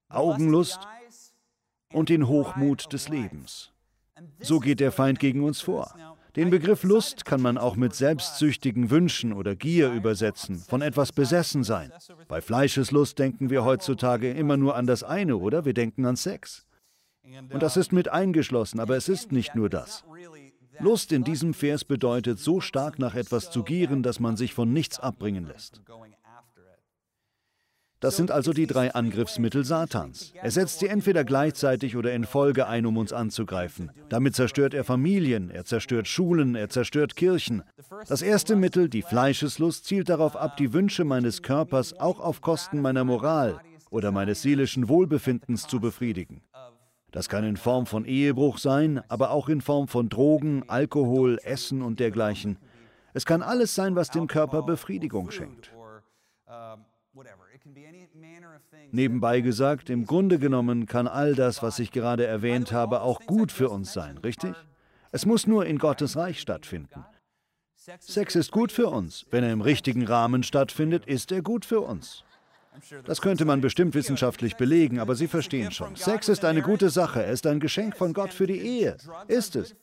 Augenlust 0.10 0.80
und 1.94 2.10
den 2.10 2.28
Hochmut 2.28 2.92
des 2.92 3.08
Lebens. 3.08 3.72
So 4.40 4.60
geht 4.60 4.80
der 4.80 4.92
Feind 4.92 5.20
gegen 5.20 5.44
uns 5.44 5.62
vor. 5.62 5.94
Den 6.36 6.50
Begriff 6.50 6.84
Lust 6.84 7.24
kann 7.24 7.42
man 7.42 7.58
auch 7.58 7.76
mit 7.76 7.96
selbstsüchtigen 7.96 8.90
Wünschen 8.90 9.32
oder 9.32 9.56
Gier 9.56 9.92
übersetzen, 9.92 10.58
von 10.58 10.82
etwas 10.82 11.14
besessen 11.14 11.64
sein. 11.64 11.92
Bei 12.28 12.42
Fleischeslust 12.42 13.18
denken 13.18 13.50
wir 13.50 13.64
heutzutage 13.64 14.32
immer 14.32 14.58
nur 14.58 14.76
an 14.76 14.86
das 14.86 15.04
eine, 15.04 15.38
oder? 15.38 15.64
Wir 15.64 15.74
denken 15.74 16.06
an 16.06 16.16
Sex. 16.16 16.66
Und 17.24 17.64
das 17.64 17.78
ist 17.78 17.92
mit 17.92 18.10
eingeschlossen, 18.10 18.80
aber 18.80 18.98
es 18.98 19.08
ist 19.10 19.32
nicht 19.32 19.56
nur 19.56 19.70
das. 19.70 20.04
Lust 20.80 21.12
in 21.14 21.24
diesem 21.24 21.54
Vers 21.54 21.86
bedeutet, 21.86 22.40
so 22.40 22.60
stark 22.60 23.00
nach 23.00 23.16
etwas 23.16 23.50
zu 23.50 23.64
gieren, 23.64 24.04
dass 24.04 24.20
man 24.20 24.36
sich 24.36 24.54
von 24.54 24.74
nichts 24.74 25.00
abbringen 25.00 25.46
lässt. 25.46 25.82
Das 28.06 28.18
sind 28.18 28.30
also 28.30 28.54
die 28.54 28.68
drei 28.68 28.94
Angriffsmittel 28.94 29.66
Satans. 29.66 30.32
Er 30.40 30.52
setzt 30.52 30.78
sie 30.78 30.86
entweder 30.86 31.24
gleichzeitig 31.24 31.98
oder 31.98 32.14
in 32.14 32.26
Folge 32.26 32.68
ein, 32.68 32.86
um 32.86 32.98
uns 32.98 33.12
anzugreifen. 33.12 33.90
Damit 34.10 34.36
zerstört 34.36 34.76
er 34.76 34.84
Familien, 34.84 35.50
er 35.50 35.66
zerstört 35.66 36.08
Schulen, 36.08 36.54
er 36.54 36.70
zerstört 36.70 37.16
Kirchen. 37.16 37.64
Das 38.08 38.22
erste 38.22 38.56
Mittel, 38.56 38.90
die 38.90 39.02
Fleischeslust, 39.02 39.86
zielt 39.86 40.08
darauf 40.08 40.36
ab, 40.36 40.56
die 40.56 40.72
Wünsche 40.72 41.04
meines 41.04 41.42
Körpers 41.42 42.00
auch 42.00 42.20
auf 42.20 42.42
Kosten 42.42 42.80
meiner 42.80 43.04
Moral 43.06 43.60
oder 43.90 44.12
meines 44.12 44.44
seelischen 44.44 44.88
Wohlbefindens 44.88 45.66
zu 45.66 45.80
befriedigen. 45.80 46.44
Das 47.12 47.28
kann 47.28 47.44
in 47.44 47.58
Form 47.58 47.88
von 47.88 48.06
Ehebruch 48.06 48.60
sein, 48.60 49.02
aber 49.08 49.32
auch 49.32 49.50
in 49.50 49.62
Form 49.62 49.88
von 49.88 50.10
Drogen, 50.10 50.64
Alkohol, 50.68 51.40
Essen 51.44 51.82
und 51.82 52.00
dergleichen. 52.00 52.60
Es 53.16 53.26
kann 53.26 53.42
alles 53.42 53.74
sein, 53.74 53.96
was 53.96 54.12
dem 54.12 54.28
Körper 54.28 54.62
Befriedigung 54.62 55.32
schenkt. 55.32 55.72
Nebenbei 58.92 59.42
gesagt, 59.42 59.90
im 59.90 60.06
Grunde 60.06 60.40
genommen 60.40 60.86
kann 60.86 61.08
all 61.08 61.36
das, 61.36 61.62
was 61.62 61.80
ich 61.80 61.92
gerade 61.92 62.26
erwähnt 62.26 62.72
habe, 62.72 63.02
auch 63.02 63.22
gut 63.26 63.52
für 63.52 63.70
uns 63.70 63.94
sein, 63.94 64.18
richtig? 64.20 64.56
Es 65.12 65.26
muss 65.26 65.48
nur 65.48 65.66
in 65.66 65.78
Gottes 65.78 66.16
Reich 66.16 66.40
stattfinden. 66.40 67.06
Sex 68.00 68.36
ist 68.36 68.52
gut 68.52 68.72
für 68.72 68.88
uns. 68.88 69.26
Wenn 69.30 69.44
er 69.44 69.52
im 69.52 69.62
richtigen 69.62 70.06
Rahmen 70.06 70.44
stattfindet, 70.44 71.06
ist 71.06 71.32
er 71.32 71.42
gut 71.42 71.66
für 71.66 71.82
uns. 71.82 72.24
Das 73.06 73.22
könnte 73.22 73.46
man 73.46 73.62
bestimmt 73.62 73.94
wissenschaftlich 73.94 74.56
belegen, 74.56 75.00
aber 75.00 75.16
Sie 75.16 75.28
verstehen 75.28 75.72
schon. 75.72 75.96
Sex 75.96 76.28
ist 76.28 76.44
eine 76.44 76.62
gute 76.62 76.90
Sache, 76.90 77.24
er 77.24 77.32
ist 77.32 77.48
ein 77.48 77.60
Geschenk 77.60 77.96
von 77.96 78.14
Gott 78.14 78.34
für 78.34 78.48
die 78.48 78.60
Ehe. 78.60 78.98
Ist 79.28 79.56
es. 79.56 79.76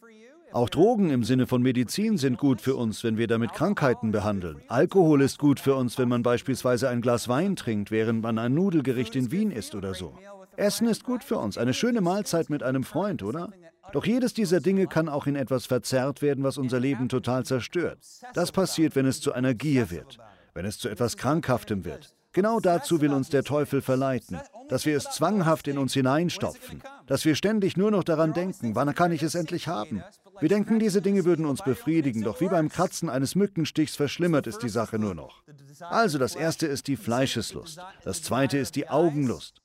Auch 0.52 0.68
Drogen 0.68 1.10
im 1.10 1.24
Sinne 1.24 1.46
von 1.46 1.62
Medizin 1.62 2.18
sind 2.18 2.36
gut 2.38 2.60
für 2.60 2.76
uns, 2.76 3.02
wenn 3.04 3.16
wir 3.16 3.26
damit 3.26 3.54
Krankheiten 3.54 4.12
behandeln. 4.12 4.60
Alkohol 4.68 5.22
ist 5.22 5.38
gut 5.38 5.58
für 5.58 5.74
uns, 5.74 5.96
wenn 5.96 6.08
man 6.08 6.22
beispielsweise 6.22 6.90
ein 6.90 7.00
Glas 7.00 7.26
Wein 7.28 7.56
trinkt, 7.56 7.90
während 7.90 8.22
man 8.22 8.38
ein 8.38 8.52
Nudelgericht 8.52 9.16
in 9.16 9.30
Wien 9.30 9.50
isst 9.50 9.74
oder 9.74 9.94
so. 9.94 10.14
Essen 10.56 10.88
ist 10.88 11.04
gut 11.04 11.24
für 11.24 11.38
uns, 11.38 11.56
eine 11.56 11.72
schöne 11.72 12.02
Mahlzeit 12.02 12.50
mit 12.50 12.62
einem 12.62 12.84
Freund, 12.84 13.22
oder? 13.22 13.50
Doch 13.92 14.04
jedes 14.04 14.34
dieser 14.34 14.60
Dinge 14.60 14.86
kann 14.86 15.08
auch 15.08 15.26
in 15.26 15.36
etwas 15.36 15.64
verzerrt 15.64 16.20
werden, 16.20 16.44
was 16.44 16.58
unser 16.58 16.80
Leben 16.80 17.08
total 17.08 17.44
zerstört. 17.44 17.98
Das 18.34 18.52
passiert, 18.52 18.94
wenn 18.94 19.06
es 19.06 19.20
zu 19.20 19.32
einer 19.32 19.54
Gier 19.54 19.90
wird, 19.90 20.18
wenn 20.52 20.66
es 20.66 20.78
zu 20.78 20.90
etwas 20.90 21.16
Krankhaftem 21.16 21.84
wird. 21.84 22.14
Genau 22.32 22.60
dazu 22.60 23.00
will 23.02 23.12
uns 23.12 23.28
der 23.28 23.44
Teufel 23.44 23.82
verleiten, 23.82 24.40
dass 24.68 24.86
wir 24.86 24.96
es 24.96 25.04
zwanghaft 25.04 25.68
in 25.68 25.76
uns 25.76 25.92
hineinstopfen, 25.92 26.82
dass 27.06 27.26
wir 27.26 27.34
ständig 27.34 27.76
nur 27.76 27.90
noch 27.90 28.04
daran 28.04 28.32
denken, 28.32 28.74
wann 28.74 28.94
kann 28.94 29.12
ich 29.12 29.22
es 29.22 29.34
endlich 29.34 29.68
haben. 29.68 30.02
Wir 30.40 30.48
denken, 30.48 30.78
diese 30.78 31.02
Dinge 31.02 31.26
würden 31.26 31.44
uns 31.44 31.62
befriedigen, 31.62 32.22
doch 32.22 32.40
wie 32.40 32.48
beim 32.48 32.70
Kratzen 32.70 33.10
eines 33.10 33.34
Mückenstichs 33.34 33.96
verschlimmert 33.96 34.46
ist 34.46 34.62
die 34.62 34.70
Sache 34.70 34.98
nur 34.98 35.14
noch. 35.14 35.42
Also 35.80 36.18
das 36.18 36.34
erste 36.34 36.66
ist 36.66 36.88
die 36.88 36.96
Fleischeslust, 36.96 37.78
das 38.02 38.22
zweite 38.22 38.56
ist 38.56 38.76
die 38.76 38.88
Augenlust. 38.88 39.60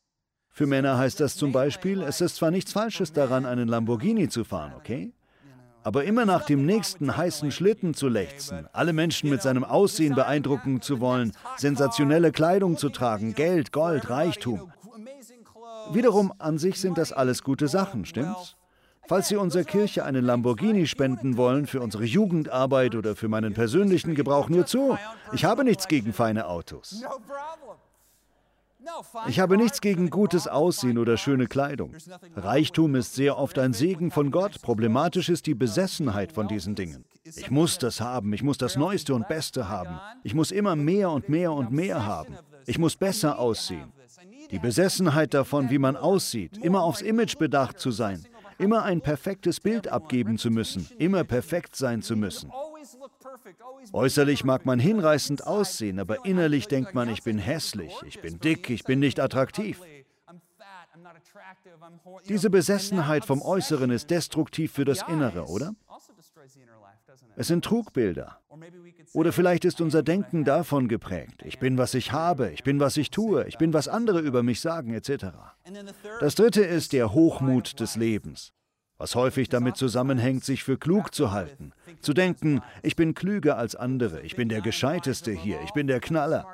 Für 0.49 0.67
Männer 0.67 0.97
heißt 0.97 1.19
das 1.19 1.37
zum 1.37 1.51
Beispiel, 1.51 2.01
es 2.01 2.19
ist 2.19 2.35
zwar 2.35 2.51
nichts 2.51 2.73
Falsches 2.73 3.13
daran, 3.13 3.45
einen 3.45 3.67
Lamborghini 3.67 4.27
zu 4.27 4.43
fahren, 4.43 4.73
okay? 4.75 5.13
Aber 5.87 6.03
immer 6.03 6.25
nach 6.25 6.45
dem 6.45 6.65
nächsten 6.65 7.15
heißen 7.15 7.49
Schlitten 7.49 7.93
zu 7.93 8.09
lechzen, 8.09 8.67
alle 8.73 8.91
Menschen 8.91 9.29
mit 9.29 9.41
seinem 9.41 9.63
Aussehen 9.63 10.15
beeindrucken 10.15 10.81
zu 10.81 10.99
wollen, 10.99 11.31
sensationelle 11.55 12.33
Kleidung 12.33 12.75
zu 12.75 12.89
tragen, 12.89 13.33
Geld, 13.35 13.71
Gold, 13.71 14.09
Reichtum. 14.09 14.69
Wiederum 15.93 16.33
an 16.39 16.57
sich 16.57 16.81
sind 16.81 16.97
das 16.97 17.13
alles 17.13 17.41
gute 17.41 17.69
Sachen, 17.69 18.03
stimmt's? 18.03 18.57
Falls 19.07 19.29
Sie 19.29 19.37
unserer 19.37 19.63
Kirche 19.63 20.03
einen 20.03 20.25
Lamborghini 20.25 20.87
spenden 20.87 21.37
wollen 21.37 21.67
für 21.67 21.79
unsere 21.79 22.03
Jugendarbeit 22.03 22.93
oder 22.93 23.15
für 23.15 23.29
meinen 23.29 23.53
persönlichen 23.53 24.13
Gebrauch, 24.13 24.49
nur 24.49 24.65
zu. 24.65 24.97
Ich 25.31 25.45
habe 25.45 25.63
nichts 25.63 25.87
gegen 25.87 26.11
feine 26.11 26.47
Autos. 26.47 27.01
Ich 29.27 29.39
habe 29.39 29.57
nichts 29.57 29.81
gegen 29.81 30.09
gutes 30.09 30.47
Aussehen 30.47 30.97
oder 30.97 31.17
schöne 31.17 31.47
Kleidung. 31.47 31.93
Reichtum 32.35 32.95
ist 32.95 33.15
sehr 33.15 33.37
oft 33.37 33.59
ein 33.59 33.73
Segen 33.73 34.11
von 34.11 34.31
Gott. 34.31 34.61
Problematisch 34.61 35.29
ist 35.29 35.45
die 35.45 35.55
Besessenheit 35.55 36.31
von 36.31 36.47
diesen 36.47 36.75
Dingen. 36.75 37.05
Ich 37.23 37.51
muss 37.51 37.77
das 37.77 38.01
haben, 38.01 38.33
ich 38.33 38.43
muss 38.43 38.57
das 38.57 38.75
Neueste 38.75 39.13
und 39.13 39.27
Beste 39.27 39.67
haben. 39.67 39.99
Ich 40.23 40.33
muss 40.33 40.51
immer 40.51 40.75
mehr 40.75 41.11
und 41.11 41.29
mehr 41.29 41.51
und 41.51 41.71
mehr 41.71 42.05
haben. 42.05 42.35
Ich 42.65 42.77
muss 42.77 42.95
besser 42.95 43.39
aussehen. 43.39 43.91
Die 44.51 44.59
Besessenheit 44.59 45.33
davon, 45.33 45.69
wie 45.69 45.77
man 45.77 45.97
aussieht, 45.97 46.57
immer 46.57 46.83
aufs 46.83 47.01
Image 47.01 47.37
bedacht 47.37 47.79
zu 47.79 47.91
sein, 47.91 48.25
immer 48.57 48.83
ein 48.83 49.01
perfektes 49.01 49.59
Bild 49.59 49.89
abgeben 49.89 50.37
zu 50.37 50.49
müssen, 50.49 50.87
immer 50.97 51.23
perfekt 51.23 51.75
sein 51.75 52.01
zu 52.01 52.15
müssen. 52.15 52.51
Äußerlich 53.93 54.43
mag 54.43 54.65
man 54.65 54.79
hinreißend 54.79 55.45
aussehen, 55.45 55.99
aber 55.99 56.25
innerlich 56.25 56.67
denkt 56.67 56.93
man, 56.93 57.09
ich 57.09 57.23
bin 57.23 57.37
hässlich, 57.37 57.93
ich 58.05 58.21
bin 58.21 58.39
dick, 58.39 58.69
ich 58.69 58.83
bin 58.83 58.99
nicht 58.99 59.19
attraktiv. 59.19 59.81
Diese 62.27 62.49
Besessenheit 62.49 63.25
vom 63.25 63.41
Äußeren 63.41 63.91
ist 63.91 64.09
destruktiv 64.09 64.71
für 64.71 64.85
das 64.85 65.03
Innere, 65.07 65.45
oder? 65.45 65.73
Es 67.35 67.47
sind 67.47 67.63
Trugbilder. 67.63 68.39
Oder 69.13 69.31
vielleicht 69.31 69.63
ist 69.63 69.79
unser 69.79 70.03
Denken 70.03 70.43
davon 70.43 70.87
geprägt. 70.87 71.43
Ich 71.45 71.59
bin, 71.59 71.77
was 71.77 71.93
ich 71.93 72.11
habe, 72.11 72.51
ich 72.51 72.63
bin, 72.63 72.79
was 72.79 72.97
ich 72.97 73.11
tue, 73.11 73.47
ich 73.47 73.57
bin, 73.57 73.73
was 73.73 73.87
andere 73.87 74.19
über 74.19 74.43
mich 74.43 74.59
sagen, 74.59 74.93
etc. 74.93 75.27
Das 76.19 76.35
dritte 76.35 76.63
ist 76.63 76.93
der 76.93 77.13
Hochmut 77.13 77.79
des 77.79 77.95
Lebens 77.95 78.53
was 78.97 79.15
häufig 79.15 79.49
damit 79.49 79.77
zusammenhängt, 79.77 80.43
sich 80.43 80.63
für 80.63 80.77
klug 80.77 81.13
zu 81.13 81.31
halten, 81.31 81.71
zu 82.01 82.13
denken, 82.13 82.61
ich 82.81 82.95
bin 82.95 83.13
klüger 83.13 83.57
als 83.57 83.75
andere, 83.75 84.21
ich 84.21 84.35
bin 84.35 84.49
der 84.49 84.61
Gescheiteste 84.61 85.31
hier, 85.31 85.61
ich 85.61 85.71
bin 85.73 85.87
der 85.87 85.99
Knaller, 85.99 86.45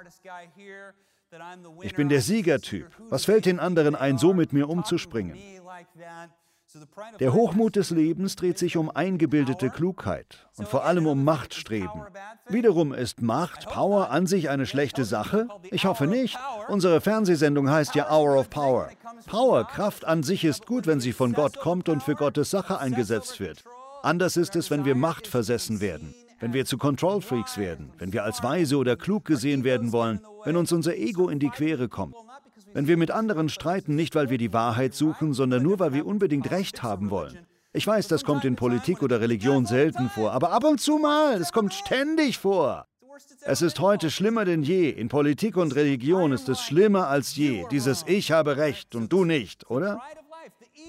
ich 1.81 1.95
bin 1.95 2.09
der 2.09 2.21
Siegertyp. 2.21 2.87
Was 3.09 3.25
fällt 3.25 3.45
den 3.45 3.59
anderen 3.59 3.95
ein, 3.95 4.17
so 4.17 4.33
mit 4.33 4.53
mir 4.53 4.69
umzuspringen? 4.69 5.37
Der 7.19 7.33
Hochmut 7.33 7.75
des 7.75 7.91
Lebens 7.91 8.35
dreht 8.35 8.57
sich 8.57 8.77
um 8.77 8.89
eingebildete 8.89 9.69
Klugheit 9.69 10.47
und 10.57 10.67
vor 10.67 10.85
allem 10.85 11.05
um 11.05 11.23
Machtstreben. 11.23 12.01
Wiederum 12.47 12.93
ist 12.93 13.21
Macht, 13.21 13.67
Power 13.67 14.09
an 14.09 14.25
sich 14.25 14.49
eine 14.49 14.65
schlechte 14.65 15.05
Sache? 15.05 15.47
Ich 15.71 15.85
hoffe 15.85 16.07
nicht. 16.07 16.37
Unsere 16.67 17.01
Fernsehsendung 17.01 17.69
heißt 17.69 17.95
ja 17.95 18.09
Hour 18.11 18.39
of 18.39 18.49
Power. 18.49 18.89
Power, 19.27 19.65
Kraft 19.65 20.05
an 20.05 20.23
sich 20.23 20.43
ist 20.43 20.65
gut, 20.65 20.87
wenn 20.87 20.99
sie 20.99 21.13
von 21.13 21.33
Gott 21.33 21.59
kommt 21.59 21.89
und 21.89 22.01
für 22.01 22.15
Gottes 22.15 22.49
Sache 22.49 22.79
eingesetzt 22.79 23.39
wird. 23.39 23.63
Anders 24.01 24.35
ist 24.35 24.55
es, 24.55 24.71
wenn 24.71 24.85
wir 24.85 24.95
Macht 24.95 25.27
versessen 25.27 25.79
werden, 25.79 26.13
wenn 26.39 26.53
wir 26.53 26.65
zu 26.65 26.77
Control 26.77 27.21
Freaks 27.21 27.57
werden, 27.57 27.91
wenn 27.99 28.13
wir 28.13 28.23
als 28.23 28.43
weise 28.43 28.77
oder 28.77 28.95
klug 28.95 29.25
gesehen 29.25 29.63
werden 29.63 29.91
wollen, 29.91 30.19
wenn 30.43 30.55
uns 30.55 30.71
unser 30.71 30.95
Ego 30.95 31.29
in 31.29 31.39
die 31.39 31.49
Quere 31.49 31.87
kommt. 31.87 32.15
Wenn 32.73 32.87
wir 32.87 32.97
mit 32.97 33.11
anderen 33.11 33.49
streiten, 33.49 33.95
nicht 33.95 34.15
weil 34.15 34.29
wir 34.29 34.37
die 34.37 34.53
Wahrheit 34.53 34.93
suchen, 34.93 35.33
sondern 35.33 35.61
nur 35.63 35.79
weil 35.79 35.93
wir 35.93 36.05
unbedingt 36.05 36.49
Recht 36.51 36.81
haben 36.81 37.09
wollen. 37.09 37.37
Ich 37.71 37.85
weiß, 37.87 38.07
das 38.07 38.23
kommt 38.23 38.45
in 38.45 38.55
Politik 38.55 39.01
oder 39.01 39.21
Religion 39.21 39.65
selten 39.65 40.09
vor, 40.09 40.31
aber 40.31 40.51
ab 40.51 40.63
und 40.63 40.79
zu 40.79 40.97
mal, 40.97 41.39
es 41.41 41.51
kommt 41.51 41.73
ständig 41.73 42.37
vor. 42.37 42.85
Es 43.41 43.61
ist 43.61 43.79
heute 43.79 44.09
schlimmer 44.09 44.45
denn 44.45 44.63
je. 44.63 44.89
In 44.89 45.07
Politik 45.07 45.57
und 45.57 45.75
Religion 45.75 46.31
ist 46.31 46.49
es 46.49 46.61
schlimmer 46.61 47.07
als 47.07 47.35
je. 47.35 47.65
Dieses 47.69 48.05
Ich 48.07 48.31
habe 48.31 48.57
Recht 48.57 48.95
und 48.95 49.11
du 49.11 49.23
nicht, 49.25 49.69
oder? 49.69 50.01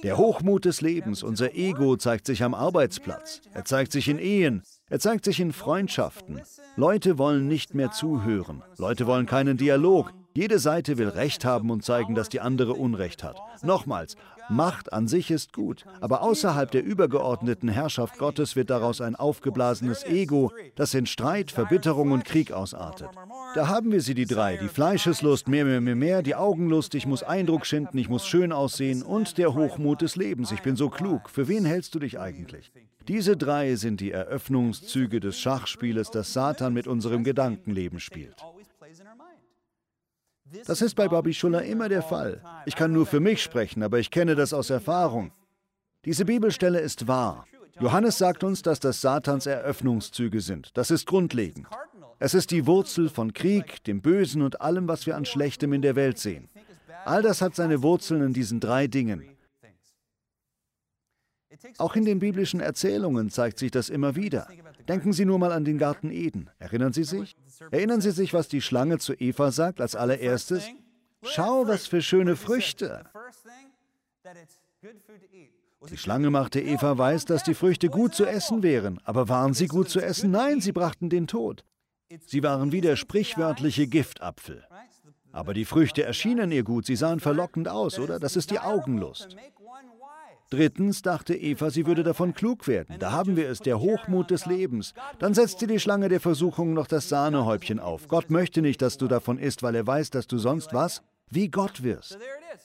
Der 0.02 0.16
Hochmut 0.16 0.64
des 0.64 0.80
Lebens, 0.80 1.22
unser 1.22 1.54
Ego, 1.54 1.96
zeigt 1.96 2.26
sich 2.26 2.42
am 2.42 2.54
Arbeitsplatz. 2.54 3.40
Er 3.52 3.64
zeigt 3.64 3.92
sich 3.92 4.08
in 4.08 4.18
Ehen. 4.18 4.62
Er 4.88 5.00
zeigt 5.00 5.24
sich 5.24 5.40
in 5.40 5.52
Freundschaften. 5.52 6.42
Leute 6.76 7.18
wollen 7.18 7.48
nicht 7.48 7.74
mehr 7.74 7.90
zuhören. 7.90 8.62
Leute 8.78 9.06
wollen 9.06 9.26
keinen 9.26 9.56
Dialog. 9.56 10.12
Jede 10.34 10.58
Seite 10.58 10.98
will 10.98 11.08
Recht 11.08 11.44
haben 11.44 11.70
und 11.70 11.84
zeigen, 11.84 12.14
dass 12.14 12.28
die 12.28 12.40
andere 12.40 12.74
Unrecht 12.74 13.22
hat. 13.22 13.40
Nochmals, 13.62 14.16
Macht 14.50 14.92
an 14.92 15.08
sich 15.08 15.30
ist 15.30 15.54
gut, 15.54 15.84
aber 16.00 16.20
außerhalb 16.22 16.70
der 16.70 16.84
übergeordneten 16.84 17.68
Herrschaft 17.68 18.18
Gottes 18.18 18.56
wird 18.56 18.68
daraus 18.68 19.00
ein 19.00 19.16
aufgeblasenes 19.16 20.04
Ego, 20.04 20.52
das 20.74 20.92
in 20.92 21.06
Streit, 21.06 21.50
Verbitterung 21.50 22.12
und 22.12 22.26
Krieg 22.26 22.52
ausartet. 22.52 23.08
Da 23.54 23.68
haben 23.68 23.90
wir 23.90 24.02
sie 24.02 24.14
die 24.14 24.26
drei, 24.26 24.58
die 24.58 24.68
Fleischeslust, 24.68 25.48
mehr, 25.48 25.64
mehr, 25.64 25.80
mehr, 25.80 25.96
mehr, 25.96 26.22
die 26.22 26.34
Augenlust, 26.34 26.94
ich 26.94 27.06
muss 27.06 27.22
Eindruck 27.22 27.64
schinden, 27.64 27.96
ich 27.96 28.10
muss 28.10 28.26
schön 28.26 28.52
aussehen 28.52 29.02
und 29.02 29.38
der 29.38 29.54
Hochmut 29.54 30.02
des 30.02 30.16
Lebens, 30.16 30.52
ich 30.52 30.60
bin 30.60 30.76
so 30.76 30.90
klug. 30.90 31.30
Für 31.30 31.48
wen 31.48 31.64
hältst 31.64 31.94
du 31.94 31.98
dich 31.98 32.20
eigentlich? 32.20 32.70
Diese 33.08 33.36
drei 33.36 33.76
sind 33.76 34.00
die 34.00 34.12
Eröffnungszüge 34.12 35.20
des 35.20 35.38
Schachspieles, 35.38 36.10
das 36.10 36.32
Satan 36.32 36.74
mit 36.74 36.86
unserem 36.86 37.24
Gedankenleben 37.24 38.00
spielt. 38.00 38.36
Das 40.66 40.82
ist 40.82 40.94
bei 40.94 41.08
Bobby 41.08 41.34
Schuller 41.34 41.62
immer 41.62 41.88
der 41.88 42.02
Fall. 42.02 42.40
Ich 42.66 42.76
kann 42.76 42.92
nur 42.92 43.06
für 43.06 43.20
mich 43.20 43.42
sprechen, 43.42 43.82
aber 43.82 43.98
ich 43.98 44.10
kenne 44.10 44.34
das 44.34 44.52
aus 44.52 44.70
Erfahrung. 44.70 45.32
Diese 46.04 46.24
Bibelstelle 46.24 46.80
ist 46.80 47.08
wahr. 47.08 47.46
Johannes 47.80 48.18
sagt 48.18 48.44
uns, 48.44 48.62
dass 48.62 48.78
das 48.78 49.00
Satans 49.00 49.46
Eröffnungszüge 49.46 50.40
sind. 50.40 50.76
Das 50.76 50.90
ist 50.90 51.06
grundlegend. 51.06 51.66
Es 52.18 52.34
ist 52.34 52.50
die 52.50 52.66
Wurzel 52.66 53.08
von 53.08 53.32
Krieg, 53.32 53.82
dem 53.84 54.00
Bösen 54.00 54.42
und 54.42 54.60
allem, 54.60 54.86
was 54.86 55.06
wir 55.06 55.16
an 55.16 55.24
Schlechtem 55.24 55.72
in 55.72 55.82
der 55.82 55.96
Welt 55.96 56.18
sehen. 56.18 56.48
All 57.04 57.22
das 57.22 57.42
hat 57.42 57.54
seine 57.54 57.82
Wurzeln 57.82 58.22
in 58.22 58.32
diesen 58.32 58.60
drei 58.60 58.86
Dingen. 58.86 59.24
Auch 61.78 61.96
in 61.96 62.04
den 62.04 62.18
biblischen 62.18 62.60
Erzählungen 62.60 63.30
zeigt 63.30 63.58
sich 63.58 63.70
das 63.70 63.88
immer 63.88 64.16
wieder. 64.16 64.48
Denken 64.88 65.12
Sie 65.12 65.24
nur 65.24 65.38
mal 65.38 65.52
an 65.52 65.64
den 65.64 65.78
Garten 65.78 66.10
Eden. 66.10 66.50
Erinnern 66.58 66.92
Sie 66.92 67.04
sich? 67.04 67.36
Erinnern 67.70 68.00
Sie 68.00 68.10
sich, 68.10 68.34
was 68.34 68.48
die 68.48 68.60
Schlange 68.60 68.98
zu 68.98 69.14
Eva 69.14 69.50
sagt 69.50 69.80
als 69.80 69.96
allererstes? 69.96 70.64
Schau, 71.22 71.66
was 71.66 71.86
für 71.86 72.02
schöne 72.02 72.36
Früchte. 72.36 73.04
Die 75.90 75.98
Schlange 75.98 76.30
machte 76.30 76.60
Eva 76.60 76.96
weiß, 76.96 77.24
dass 77.26 77.42
die 77.42 77.54
Früchte 77.54 77.88
gut 77.88 78.14
zu 78.14 78.24
essen 78.24 78.62
wären. 78.62 79.00
Aber 79.04 79.28
waren 79.28 79.54
sie 79.54 79.66
gut 79.66 79.88
zu 79.88 80.00
essen? 80.00 80.30
Nein, 80.30 80.60
sie 80.60 80.72
brachten 80.72 81.10
den 81.10 81.26
Tod. 81.26 81.64
Sie 82.26 82.42
waren 82.42 82.72
wie 82.72 82.80
der 82.80 82.96
sprichwörtliche 82.96 83.86
Giftapfel. 83.86 84.64
Aber 85.32 85.52
die 85.52 85.64
Früchte 85.64 86.04
erschienen 86.04 86.52
ihr 86.52 86.62
gut, 86.62 86.86
sie 86.86 86.96
sahen 86.96 87.20
verlockend 87.20 87.68
aus, 87.68 87.98
oder? 87.98 88.20
Das 88.20 88.36
ist 88.36 88.50
die 88.50 88.60
Augenlust. 88.60 89.36
Drittens 90.50 91.02
dachte 91.02 91.34
Eva, 91.34 91.70
sie 91.70 91.86
würde 91.86 92.02
davon 92.02 92.34
klug 92.34 92.68
werden. 92.68 92.96
Da 92.98 93.12
haben 93.12 93.36
wir 93.36 93.48
es, 93.48 93.60
der 93.60 93.80
Hochmut 93.80 94.30
des 94.30 94.46
Lebens. 94.46 94.94
Dann 95.18 95.34
setzte 95.34 95.66
die 95.66 95.80
Schlange 95.80 96.08
der 96.08 96.20
Versuchung 96.20 96.74
noch 96.74 96.86
das 96.86 97.08
Sahnehäubchen 97.08 97.80
auf. 97.80 98.08
Gott 98.08 98.30
möchte 98.30 98.62
nicht, 98.62 98.82
dass 98.82 98.98
du 98.98 99.08
davon 99.08 99.38
isst, 99.38 99.62
weil 99.62 99.74
er 99.74 99.86
weiß, 99.86 100.10
dass 100.10 100.26
du 100.26 100.38
sonst 100.38 100.72
was? 100.72 101.02
Wie 101.30 101.48
Gott 101.48 101.82
wirst. 101.82 102.18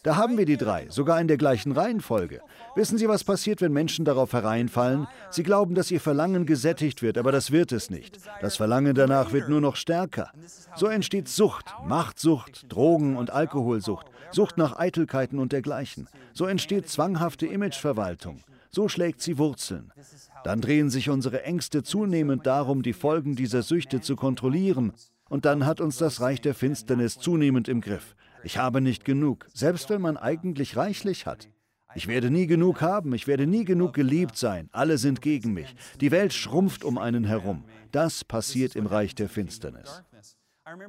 Da 0.04 0.16
haben 0.16 0.38
wir 0.38 0.46
die 0.46 0.58
drei, 0.58 0.88
sogar 0.90 1.20
in 1.20 1.28
der 1.28 1.38
gleichen 1.38 1.72
Reihenfolge. 1.72 2.42
Wissen 2.76 2.98
Sie, 2.98 3.08
was 3.08 3.24
passiert, 3.24 3.62
wenn 3.62 3.74
Menschen 3.74 4.06
darauf 4.06 4.34
hereinfallen? 4.34 5.08
Sie 5.32 5.44
glauben, 5.44 5.76
dass 5.76 5.92
ihr 5.92 6.00
Verlangen 6.00 6.46
gesättigt 6.46 7.02
wird, 7.02 7.18
aber 7.18 7.32
das 7.32 7.52
wird 7.52 7.72
es 7.72 7.90
nicht. 7.90 8.20
Das 8.42 8.58
Verlangen 8.58 8.94
danach 8.94 9.32
wird 9.32 9.50
nur 9.50 9.62
noch 9.62 9.76
stärker. 9.76 10.32
So 10.76 10.88
entsteht 10.88 11.28
Sucht, 11.28 11.74
Machtsucht, 11.86 12.72
Drogen- 12.72 13.18
und 13.18 13.32
Alkoholsucht, 13.32 14.08
Sucht 14.32 14.58
nach 14.58 14.78
Eitelkeiten 14.78 15.40
und 15.40 15.52
dergleichen. 15.52 16.08
So 16.34 16.46
entsteht 16.46 16.90
zwanghafte 16.90 17.46
Imageverwaltung. 17.46 18.42
So 18.72 18.88
schlägt 18.88 19.22
sie 19.22 19.38
Wurzeln. 19.38 19.92
Dann 20.44 20.62
drehen 20.62 20.90
sich 20.90 21.10
unsere 21.10 21.44
Ängste 21.44 21.84
zunehmend 21.84 22.46
darum, 22.46 22.84
die 22.84 22.94
Folgen 22.94 23.36
dieser 23.36 23.64
Süchte 23.64 24.02
zu 24.02 24.16
kontrollieren. 24.16 24.94
Und 25.28 25.46
dann 25.46 25.66
hat 25.66 25.82
uns 25.82 25.98
das 25.98 26.22
Reich 26.22 26.42
der 26.42 26.54
Finsternis 26.54 27.18
zunehmend 27.18 27.68
im 27.68 27.82
Griff. 27.82 28.16
Ich 28.44 28.58
habe 28.58 28.82
nicht 28.82 29.06
genug, 29.06 29.48
selbst 29.54 29.90
wenn 29.90 30.02
man 30.02 30.18
eigentlich 30.18 30.78
reichlich 30.78 31.26
hat. 31.26 31.50
Ich 31.96 32.08
werde 32.08 32.30
nie 32.30 32.46
genug 32.46 32.82
haben, 32.82 33.14
ich 33.14 33.26
werde 33.26 33.48
nie 33.48 33.66
genug 33.66 33.94
geliebt 33.94 34.38
sein, 34.38 34.70
alle 34.72 35.00
sind 35.00 35.22
gegen 35.22 35.54
mich. 35.54 35.76
Die 36.00 36.12
Welt 36.12 36.34
schrumpft 36.34 36.84
um 36.84 37.00
einen 37.00 37.24
herum. 37.24 37.64
Das 37.92 38.24
passiert 38.24 38.76
im 38.76 38.86
Reich 38.86 39.16
der 39.16 39.28
Finsternis. 39.28 40.04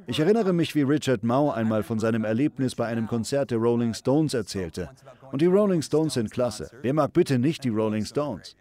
Ich 0.07 0.19
erinnere 0.19 0.53
mich, 0.53 0.75
wie 0.75 0.81
Richard 0.81 1.23
Mao 1.23 1.51
einmal 1.51 1.83
von 1.83 1.99
seinem 1.99 2.23
Erlebnis 2.23 2.75
bei 2.75 2.85
einem 2.87 3.07
Konzert 3.07 3.51
der 3.51 3.57
Rolling 3.57 3.93
Stones 3.93 4.33
erzählte. 4.33 4.89
Und 5.31 5.41
die 5.41 5.47
Rolling 5.47 5.81
Stones 5.81 6.15
sind 6.15 6.31
klasse. 6.31 6.69
Wer 6.81 6.93
mag 6.93 7.13
bitte 7.13 7.39
nicht 7.39 7.63
die 7.63 7.69
Rolling 7.69 8.05
Stones? 8.05 8.55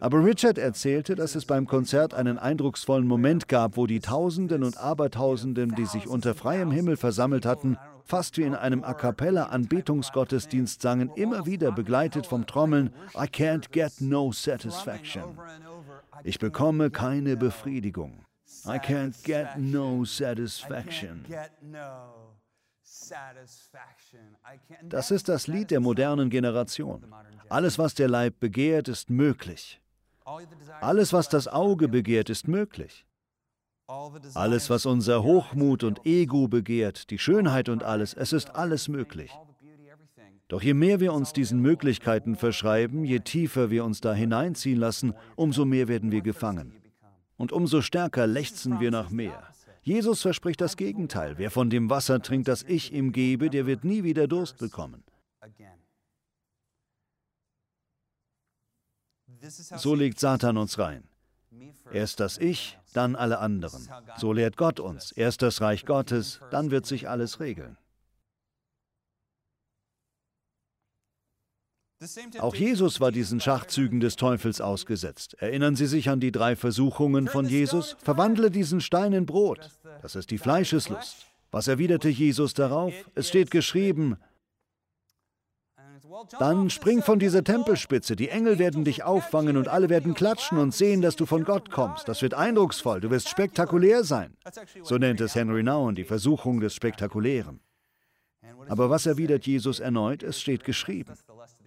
Aber 0.00 0.24
Richard 0.24 0.58
erzählte, 0.58 1.14
dass 1.14 1.36
es 1.36 1.44
beim 1.44 1.66
Konzert 1.66 2.12
einen 2.12 2.36
eindrucksvollen 2.36 3.06
Moment 3.06 3.46
gab, 3.46 3.76
wo 3.76 3.86
die 3.86 4.00
Tausenden 4.00 4.64
und 4.64 4.76
Abertausenden, 4.76 5.76
die 5.76 5.84
sich 5.84 6.08
unter 6.08 6.34
freiem 6.34 6.72
Himmel 6.72 6.96
versammelt 6.96 7.46
hatten, 7.46 7.76
fast 8.04 8.36
wie 8.36 8.42
in 8.42 8.56
einem 8.56 8.82
A 8.82 8.94
cappella 8.94 9.44
Anbetungsgottesdienst 9.44 10.82
sangen, 10.82 11.10
immer 11.14 11.46
wieder 11.46 11.70
begleitet 11.70 12.26
vom 12.26 12.46
Trommeln 12.46 12.90
I 13.14 13.26
can't 13.26 13.70
get 13.70 14.00
no 14.00 14.32
satisfaction. 14.32 15.22
Ich 16.24 16.40
bekomme 16.40 16.90
keine 16.90 17.36
Befriedigung. 17.36 18.24
I 18.66 18.78
can't 18.78 19.14
get 19.24 19.56
no 19.58 20.04
satisfaction. 20.04 21.24
Das 24.82 25.10
ist 25.10 25.28
das 25.28 25.46
Lied 25.46 25.70
der 25.70 25.80
modernen 25.80 26.30
Generation. 26.30 27.04
Alles, 27.48 27.78
was 27.78 27.94
der 27.94 28.08
Leib 28.08 28.38
begehrt, 28.40 28.88
ist 28.88 29.10
möglich. 29.10 29.80
Alles, 30.80 31.12
was 31.12 31.28
das 31.28 31.48
Auge 31.48 31.88
begehrt, 31.88 32.30
ist 32.30 32.48
möglich. 32.48 33.06
Alles, 34.34 34.70
was 34.70 34.86
unser 34.86 35.22
Hochmut 35.22 35.84
und 35.84 36.06
Ego 36.06 36.48
begehrt, 36.48 37.10
die 37.10 37.18
Schönheit 37.18 37.68
und 37.68 37.82
alles, 37.82 38.14
es 38.14 38.32
ist 38.32 38.54
alles 38.54 38.88
möglich. 38.88 39.32
Doch 40.48 40.62
je 40.62 40.74
mehr 40.74 41.00
wir 41.00 41.12
uns 41.12 41.32
diesen 41.32 41.60
Möglichkeiten 41.60 42.36
verschreiben, 42.36 43.04
je 43.04 43.20
tiefer 43.20 43.70
wir 43.70 43.84
uns 43.84 44.00
da 44.00 44.14
hineinziehen 44.14 44.78
lassen, 44.78 45.14
umso 45.34 45.64
mehr 45.64 45.88
werden 45.88 46.12
wir 46.12 46.20
gefangen. 46.20 46.81
Und 47.42 47.50
umso 47.50 47.82
stärker 47.82 48.28
lechzen 48.28 48.78
wir 48.78 48.92
nach 48.92 49.10
mehr. 49.10 49.52
Jesus 49.82 50.22
verspricht 50.22 50.60
das 50.60 50.76
Gegenteil. 50.76 51.38
Wer 51.38 51.50
von 51.50 51.70
dem 51.70 51.90
Wasser 51.90 52.22
trinkt, 52.22 52.46
das 52.46 52.62
ich 52.62 52.92
ihm 52.92 53.10
gebe, 53.10 53.50
der 53.50 53.66
wird 53.66 53.82
nie 53.82 54.04
wieder 54.04 54.28
Durst 54.28 54.58
bekommen. 54.58 55.02
So 59.76 59.96
legt 59.96 60.20
Satan 60.20 60.56
uns 60.56 60.78
rein. 60.78 61.02
Erst 61.90 62.20
das 62.20 62.38
Ich, 62.38 62.78
dann 62.92 63.16
alle 63.16 63.40
anderen. 63.40 63.88
So 64.18 64.32
lehrt 64.32 64.56
Gott 64.56 64.78
uns. 64.78 65.10
Erst 65.10 65.42
das 65.42 65.60
Reich 65.60 65.84
Gottes, 65.84 66.38
dann 66.52 66.70
wird 66.70 66.86
sich 66.86 67.08
alles 67.08 67.40
regeln. 67.40 67.76
Auch 72.38 72.54
Jesus 72.54 73.00
war 73.00 73.12
diesen 73.12 73.40
Schachzügen 73.40 74.00
des 74.00 74.16
Teufels 74.16 74.60
ausgesetzt. 74.60 75.36
Erinnern 75.38 75.76
Sie 75.76 75.86
sich 75.86 76.08
an 76.08 76.20
die 76.20 76.32
drei 76.32 76.56
Versuchungen 76.56 77.28
von 77.28 77.46
Jesus? 77.46 77.96
Verwandle 78.02 78.50
diesen 78.50 78.80
Stein 78.80 79.12
in 79.12 79.26
Brot. 79.26 79.70
Das 80.00 80.16
ist 80.16 80.30
die 80.30 80.38
Fleischeslust. 80.38 81.26
Was 81.50 81.68
erwiderte 81.68 82.08
Jesus 82.08 82.54
darauf? 82.54 82.92
Es 83.14 83.28
steht 83.28 83.50
geschrieben, 83.50 84.16
dann 86.38 86.70
spring 86.70 87.02
von 87.02 87.18
dieser 87.18 87.42
Tempelspitze, 87.42 88.16
die 88.16 88.28
Engel 88.28 88.58
werden 88.58 88.84
dich 88.84 89.02
auffangen 89.02 89.56
und 89.56 89.68
alle 89.68 89.88
werden 89.88 90.14
klatschen 90.14 90.58
und 90.58 90.74
sehen, 90.74 91.00
dass 91.00 91.16
du 91.16 91.26
von 91.26 91.44
Gott 91.44 91.70
kommst. 91.70 92.08
Das 92.08 92.22
wird 92.22 92.34
eindrucksvoll, 92.34 93.00
du 93.00 93.10
wirst 93.10 93.28
spektakulär 93.28 94.04
sein. 94.04 94.36
So 94.82 94.98
nennt 94.98 95.20
es 95.20 95.34
Henry 95.34 95.62
Nouwen 95.62 95.94
die 95.94 96.04
Versuchung 96.04 96.60
des 96.60 96.74
Spektakulären. 96.74 97.60
Aber 98.68 98.90
was 98.90 99.06
erwidert 99.06 99.46
Jesus 99.46 99.80
erneut? 99.80 100.22
Es 100.22 100.40
steht 100.40 100.64
geschrieben. 100.64 101.14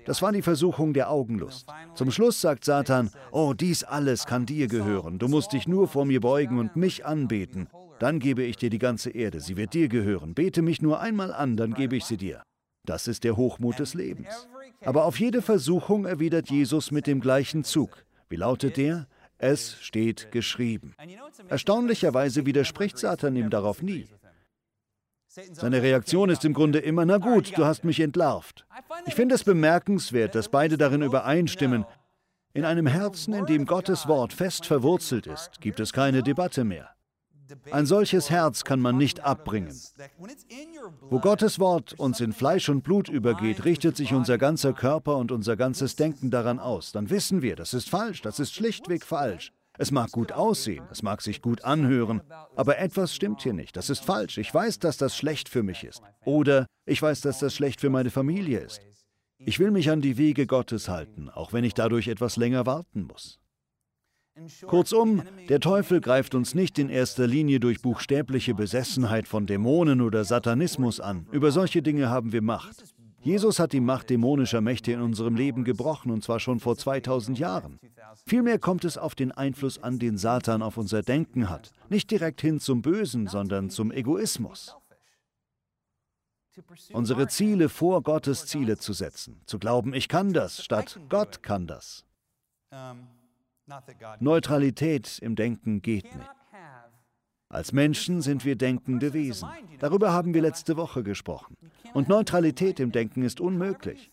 Das 0.06 0.22
war 0.22 0.32
die 0.32 0.42
Versuchung 0.42 0.94
der 0.94 1.10
Augenlust. 1.10 1.68
Zum 1.96 2.12
Schluss 2.12 2.40
sagt 2.40 2.64
Satan, 2.64 3.10
oh, 3.32 3.54
dies 3.54 3.84
alles 3.84 4.26
kann 4.26 4.46
dir 4.46 4.68
gehören, 4.68 5.20
du 5.20 5.28
musst 5.28 5.54
dich 5.54 5.68
nur 5.68 5.88
vor 5.88 6.06
mir 6.06 6.22
beugen 6.22 6.60
und 6.60 6.76
mich 6.76 7.06
anbeten. 7.06 7.68
Dann 8.00 8.20
gebe 8.20 8.44
ich 8.44 8.58
dir 8.58 8.70
die 8.70 8.80
ganze 8.80 9.10
Erde, 9.10 9.40
sie 9.40 9.58
wird 9.58 9.74
dir 9.74 9.88
gehören. 9.88 10.34
Bete 10.34 10.62
mich 10.62 10.82
nur 10.82 11.00
einmal 11.00 11.34
an, 11.34 11.58
dann 11.58 11.74
gebe 11.74 11.96
ich 11.96 12.06
sie 12.06 12.18
dir. 12.18 12.44
Das 12.86 13.08
ist 13.08 13.24
der 13.24 13.36
Hochmut 13.36 13.80
des 13.80 13.94
Lebens. 13.94 14.48
Aber 14.82 15.06
auf 15.06 15.20
jede 15.20 15.42
Versuchung 15.42 16.06
erwidert 16.06 16.50
Jesus 16.50 16.92
mit 16.92 17.08
dem 17.08 17.20
gleichen 17.20 17.64
Zug. 17.64 18.06
Wie 18.30 18.36
lautet 18.36 18.78
der? 18.78 19.08
Es 19.38 19.78
steht 19.82 20.32
geschrieben. 20.32 20.96
Erstaunlicherweise 21.50 22.46
widerspricht 22.46 22.98
Satan 22.98 23.36
ihm 23.36 23.50
darauf 23.50 23.82
nie. 23.82 24.08
Seine 25.52 25.82
Reaktion 25.82 26.30
ist 26.30 26.46
im 26.46 26.54
Grunde 26.54 26.80
immer, 26.80 27.06
na 27.06 27.18
gut, 27.18 27.58
du 27.58 27.66
hast 27.66 27.84
mich 27.84 28.00
entlarvt. 28.00 28.66
Ich 29.06 29.16
finde 29.16 29.36
es 29.36 29.44
bemerkenswert, 29.44 30.34
dass 30.34 30.50
beide 30.50 30.78
darin 30.78 31.02
übereinstimmen. 31.02 31.86
In 32.54 32.64
einem 32.64 32.88
Herzen, 32.88 33.34
in 33.34 33.46
dem 33.46 33.66
Gottes 33.66 34.08
Wort 34.08 34.32
fest 34.32 34.66
verwurzelt 34.66 35.28
ist, 35.28 35.60
gibt 35.60 35.82
es 35.82 35.92
keine 35.92 36.24
Debatte 36.24 36.64
mehr. 36.64 36.90
Ein 37.72 37.86
solches 37.86 38.30
Herz 38.30 38.64
kann 38.64 38.80
man 38.80 38.98
nicht 38.98 39.20
abbringen. 39.20 39.78
Wo 41.02 41.20
Gottes 41.20 41.60
Wort 41.60 41.94
uns 42.00 42.20
in 42.20 42.34
Fleisch 42.34 42.70
und 42.70 42.84
Blut 42.84 43.10
übergeht, 43.10 43.66
richtet 43.66 43.98
sich 43.98 44.14
unser 44.14 44.38
ganzer 44.38 44.74
Körper 44.74 45.18
und 45.18 45.32
unser 45.32 45.56
ganzes 45.56 45.96
Denken 45.96 46.32
daran 46.32 46.60
aus. 46.60 46.92
Dann 46.92 47.10
wissen 47.10 47.42
wir, 47.42 47.56
das 47.56 47.74
ist 47.74 47.90
falsch, 47.90 48.22
das 48.22 48.40
ist 48.40 48.54
schlichtweg 48.56 49.06
falsch. 49.06 49.52
Es 49.78 49.92
mag 49.92 50.12
gut 50.12 50.32
aussehen, 50.32 50.86
es 50.92 51.04
mag 51.04 51.22
sich 51.22 51.42
gut 51.42 51.64
anhören, 51.64 52.22
aber 52.56 52.78
etwas 52.78 53.14
stimmt 53.14 53.42
hier 53.42 53.54
nicht. 53.54 53.76
Das 53.76 53.90
ist 53.90 54.04
falsch. 54.04 54.38
Ich 54.38 54.54
weiß, 54.54 54.80
dass 54.80 54.98
das 54.98 55.16
schlecht 55.16 55.50
für 55.50 55.64
mich 55.64 55.84
ist. 55.84 56.02
Oder 56.24 56.66
ich 56.86 57.02
weiß, 57.02 57.22
dass 57.22 57.40
das 57.40 57.56
schlecht 57.56 57.82
für 57.82 57.90
meine 57.90 58.12
Familie 58.12 58.60
ist. 58.60 58.82
Ich 59.40 59.60
will 59.60 59.72
mich 59.72 59.90
an 59.90 60.02
die 60.02 60.18
Wege 60.18 60.48
Gottes 60.48 60.88
halten, 60.88 61.30
auch 61.30 61.52
wenn 61.52 61.64
ich 61.64 61.74
dadurch 61.74 62.08
etwas 62.08 62.38
länger 62.38 62.66
warten 62.66 63.04
muss. 63.04 63.40
Kurzum, 64.66 65.24
der 65.48 65.62
Teufel 65.62 66.02
greift 66.02 66.36
uns 66.36 66.56
nicht 66.56 66.78
in 66.78 66.90
erster 66.90 67.26
Linie 67.26 67.62
durch 67.62 67.82
buchstäbliche 67.82 68.54
Besessenheit 68.54 69.30
von 69.30 69.46
Dämonen 69.48 70.02
oder 70.02 70.26
Satanismus 70.26 71.00
an. 71.00 71.28
Über 71.32 71.52
solche 71.52 71.82
Dinge 71.82 72.10
haben 72.10 72.34
wir 72.34 72.42
Macht. 72.42 72.84
Jesus 73.26 73.58
hat 73.58 73.74
die 73.74 73.80
Macht 73.80 74.12
dämonischer 74.12 74.62
Mächte 74.62 74.92
in 74.92 75.02
unserem 75.02 75.36
Leben 75.36 75.64
gebrochen, 75.64 76.12
und 76.12 76.24
zwar 76.24 76.40
schon 76.40 76.60
vor 76.60 76.78
2000 76.78 77.40
Jahren. 77.40 77.80
Vielmehr 78.28 78.60
kommt 78.60 78.86
es 78.86 79.00
auf 79.00 79.16
den 79.16 79.32
Einfluss 79.32 79.82
an, 79.82 79.98
den 79.98 80.20
Satan 80.20 80.62
auf 80.62 80.78
unser 80.78 81.02
Denken 81.02 81.50
hat. 81.50 81.72
Nicht 81.90 82.12
direkt 82.12 82.42
hin 82.42 82.60
zum 82.60 82.84
Bösen, 82.84 83.26
sondern 83.26 83.72
zum 83.72 83.92
Egoismus. 83.92 84.76
Unsere 86.94 87.28
Ziele 87.28 87.68
vor 87.68 88.04
Gottes 88.04 88.46
Ziele 88.46 88.78
zu 88.78 88.94
setzen. 88.94 89.42
Zu 89.48 89.58
glauben, 89.58 89.96
ich 89.96 90.08
kann 90.08 90.32
das, 90.32 90.64
statt 90.64 91.00
Gott 91.10 91.42
kann 91.42 91.66
das. 91.66 92.06
Neutralität 94.20 95.18
im 95.20 95.36
Denken 95.36 95.82
geht 95.82 96.16
nicht. 96.16 96.35
Als 97.50 97.72
Menschen 97.72 98.22
sind 98.22 98.44
wir 98.44 98.56
denkende 98.56 99.14
Wesen. 99.14 99.48
Darüber 99.80 100.12
haben 100.12 100.34
wir 100.34 100.42
letzte 100.42 100.78
Woche 100.78 101.04
gesprochen. 101.04 101.56
Und 101.94 102.10
Neutralität 102.10 102.80
im 102.80 102.92
Denken 102.92 103.24
ist 103.24 103.40
unmöglich. 103.40 104.12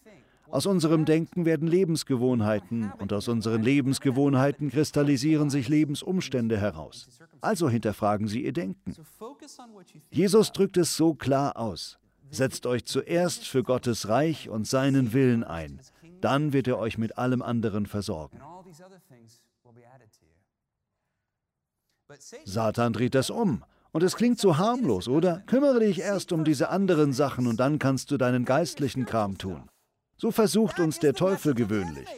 Aus 0.50 0.66
unserem 0.66 1.06
Denken 1.06 1.46
werden 1.46 1.66
Lebensgewohnheiten 1.66 2.92
und 2.98 3.12
aus 3.14 3.26
unseren 3.28 3.62
Lebensgewohnheiten 3.62 4.70
kristallisieren 4.70 5.48
sich 5.48 5.70
Lebensumstände 5.70 6.58
heraus. 6.58 7.08
Also 7.40 7.70
hinterfragen 7.70 8.28
Sie 8.28 8.44
Ihr 8.44 8.52
Denken. 8.52 8.94
Jesus 10.10 10.52
drückt 10.52 10.76
es 10.76 10.94
so 10.94 11.14
klar 11.14 11.56
aus. 11.56 11.98
Setzt 12.30 12.66
euch 12.66 12.84
zuerst 12.84 13.48
für 13.48 13.62
Gottes 13.62 14.08
Reich 14.08 14.50
und 14.50 14.66
seinen 14.66 15.14
Willen 15.14 15.42
ein. 15.42 15.80
Dann 16.20 16.52
wird 16.52 16.68
er 16.68 16.78
euch 16.78 16.98
mit 16.98 17.16
allem 17.16 17.40
anderen 17.40 17.86
versorgen. 17.86 18.38
Satan 22.44 22.92
dreht 22.92 23.14
das 23.14 23.30
um. 23.30 23.64
Und 23.92 24.02
es 24.02 24.16
klingt 24.16 24.38
so 24.38 24.56
harmlos, 24.56 25.06
oder? 25.06 25.42
Kümmere 25.46 25.80
dich 25.80 26.00
erst 26.00 26.32
um 26.32 26.44
diese 26.44 26.70
anderen 26.70 27.12
Sachen 27.12 27.46
und 27.46 27.60
dann 27.60 27.78
kannst 27.78 28.10
du 28.10 28.16
deinen 28.16 28.44
geistlichen 28.44 29.04
Kram 29.04 29.36
tun. 29.36 29.68
So 30.16 30.30
versucht 30.30 30.80
uns 30.80 30.98
der 30.98 31.12
Teufel 31.14 31.54
gewöhnlich. 31.54 32.08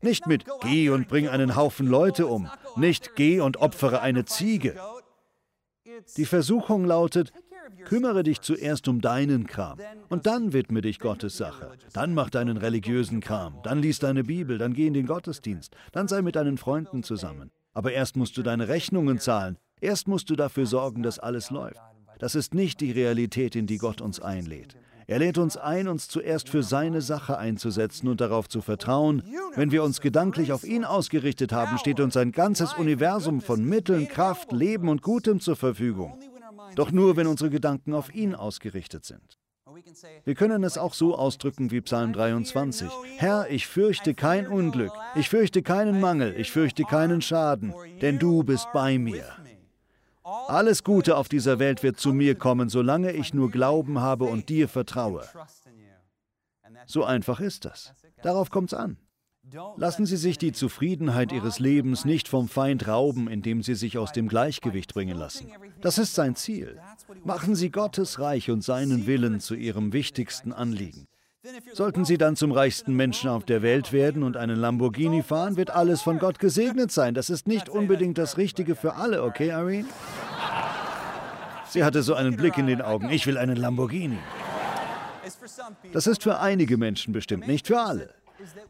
Nicht 0.00 0.26
mit 0.26 0.46
Geh 0.62 0.88
und 0.88 1.08
bring 1.08 1.28
einen 1.28 1.56
Haufen 1.56 1.86
Leute 1.86 2.26
um, 2.26 2.48
nicht 2.76 3.14
Geh 3.16 3.40
und 3.40 3.58
opfere 3.58 4.00
eine 4.00 4.24
Ziege. 4.24 4.74
Die 6.16 6.24
Versuchung 6.24 6.86
lautet, 6.86 7.32
kümmere 7.84 8.22
dich 8.22 8.40
zuerst 8.40 8.88
um 8.88 9.02
deinen 9.02 9.46
Kram 9.46 9.78
und 10.08 10.26
dann 10.26 10.54
widme 10.54 10.80
dich 10.80 10.98
Gottes 10.98 11.36
Sache. 11.36 11.72
Dann 11.92 12.14
mach 12.14 12.30
deinen 12.30 12.56
religiösen 12.56 13.20
Kram, 13.20 13.58
dann 13.62 13.80
lies 13.80 13.98
deine 13.98 14.24
Bibel, 14.24 14.56
dann 14.56 14.72
geh 14.72 14.86
in 14.86 14.94
den 14.94 15.06
Gottesdienst, 15.06 15.76
dann 15.92 16.08
sei 16.08 16.22
mit 16.22 16.36
deinen 16.36 16.56
Freunden 16.56 17.02
zusammen. 17.02 17.50
Aber 17.72 17.92
erst 17.92 18.16
musst 18.16 18.36
du 18.36 18.42
deine 18.42 18.68
Rechnungen 18.68 19.18
zahlen, 19.18 19.56
erst 19.80 20.08
musst 20.08 20.30
du 20.30 20.36
dafür 20.36 20.66
sorgen, 20.66 21.02
dass 21.02 21.18
alles 21.18 21.50
läuft. 21.50 21.80
Das 22.18 22.34
ist 22.34 22.54
nicht 22.54 22.80
die 22.80 22.92
Realität, 22.92 23.56
in 23.56 23.66
die 23.66 23.78
Gott 23.78 24.00
uns 24.00 24.20
einlädt. 24.20 24.76
Er 25.06 25.18
lädt 25.18 25.38
uns 25.38 25.56
ein, 25.56 25.88
uns 25.88 26.06
zuerst 26.06 26.48
für 26.48 26.62
seine 26.62 27.00
Sache 27.00 27.36
einzusetzen 27.36 28.06
und 28.06 28.20
darauf 28.20 28.48
zu 28.48 28.60
vertrauen. 28.60 29.24
Wenn 29.56 29.72
wir 29.72 29.82
uns 29.82 30.00
gedanklich 30.00 30.52
auf 30.52 30.62
ihn 30.62 30.84
ausgerichtet 30.84 31.52
haben, 31.52 31.78
steht 31.78 31.98
uns 31.98 32.16
ein 32.16 32.30
ganzes 32.30 32.74
Universum 32.74 33.40
von 33.40 33.64
Mitteln, 33.64 34.06
Kraft, 34.06 34.52
Leben 34.52 34.88
und 34.88 35.02
Gutem 35.02 35.40
zur 35.40 35.56
Verfügung. 35.56 36.16
Doch 36.76 36.92
nur, 36.92 37.16
wenn 37.16 37.26
unsere 37.26 37.50
Gedanken 37.50 37.92
auf 37.92 38.14
ihn 38.14 38.36
ausgerichtet 38.36 39.04
sind. 39.04 39.39
Wir 40.24 40.34
können 40.34 40.64
es 40.64 40.78
auch 40.78 40.94
so 40.94 41.16
ausdrücken 41.16 41.70
wie 41.70 41.80
Psalm 41.80 42.12
23. 42.12 42.88
Herr, 43.16 43.50
ich 43.50 43.66
fürchte 43.66 44.14
kein 44.14 44.46
Unglück, 44.46 44.92
ich 45.14 45.28
fürchte 45.28 45.62
keinen 45.62 46.00
Mangel, 46.00 46.34
ich 46.38 46.50
fürchte 46.50 46.84
keinen 46.84 47.22
Schaden, 47.22 47.74
denn 48.00 48.18
du 48.18 48.42
bist 48.42 48.68
bei 48.72 48.98
mir. 48.98 49.24
Alles 50.24 50.84
Gute 50.84 51.16
auf 51.16 51.28
dieser 51.28 51.58
Welt 51.58 51.82
wird 51.82 51.98
zu 51.98 52.12
mir 52.12 52.34
kommen, 52.34 52.68
solange 52.68 53.12
ich 53.12 53.34
nur 53.34 53.50
Glauben 53.50 54.00
habe 54.00 54.24
und 54.24 54.48
dir 54.48 54.68
vertraue. 54.68 55.24
So 56.86 57.04
einfach 57.04 57.40
ist 57.40 57.64
das. 57.64 57.94
Darauf 58.22 58.50
kommt 58.50 58.72
es 58.72 58.78
an. 58.78 58.96
Lassen 59.76 60.06
Sie 60.06 60.16
sich 60.16 60.38
die 60.38 60.52
Zufriedenheit 60.52 61.32
Ihres 61.32 61.58
Lebens 61.58 62.04
nicht 62.04 62.28
vom 62.28 62.48
Feind 62.48 62.86
rauben, 62.86 63.28
indem 63.28 63.62
Sie 63.62 63.74
sich 63.74 63.98
aus 63.98 64.12
dem 64.12 64.28
Gleichgewicht 64.28 64.94
bringen 64.94 65.16
lassen. 65.16 65.50
Das 65.80 65.98
ist 65.98 66.14
sein 66.14 66.36
Ziel. 66.36 66.78
Machen 67.24 67.54
Sie 67.54 67.70
Gottes 67.70 68.20
Reich 68.20 68.50
und 68.50 68.62
seinen 68.62 69.06
Willen 69.06 69.40
zu 69.40 69.54
Ihrem 69.54 69.92
wichtigsten 69.92 70.52
Anliegen. 70.52 71.06
Sollten 71.72 72.04
Sie 72.04 72.18
dann 72.18 72.36
zum 72.36 72.52
reichsten 72.52 72.94
Menschen 72.94 73.30
auf 73.30 73.44
der 73.44 73.62
Welt 73.62 73.92
werden 73.92 74.22
und 74.22 74.36
einen 74.36 74.58
Lamborghini 74.58 75.22
fahren, 75.22 75.56
wird 75.56 75.70
alles 75.70 76.02
von 76.02 76.18
Gott 76.18 76.38
gesegnet 76.38 76.92
sein. 76.92 77.14
Das 77.14 77.30
ist 77.30 77.48
nicht 77.48 77.68
unbedingt 77.70 78.18
das 78.18 78.36
Richtige 78.36 78.76
für 78.76 78.94
alle, 78.94 79.22
okay, 79.22 79.48
Irene? 79.48 79.88
Sie 81.68 81.82
hatte 81.82 82.02
so 82.02 82.14
einen 82.14 82.36
Blick 82.36 82.58
in 82.58 82.66
den 82.66 82.82
Augen. 82.82 83.08
Ich 83.10 83.26
will 83.26 83.38
einen 83.38 83.56
Lamborghini. 83.56 84.18
Das 85.92 86.06
ist 86.06 86.22
für 86.22 86.40
einige 86.40 86.76
Menschen 86.76 87.12
bestimmt, 87.12 87.46
nicht 87.46 87.68
für 87.68 87.80
alle. 87.80 88.12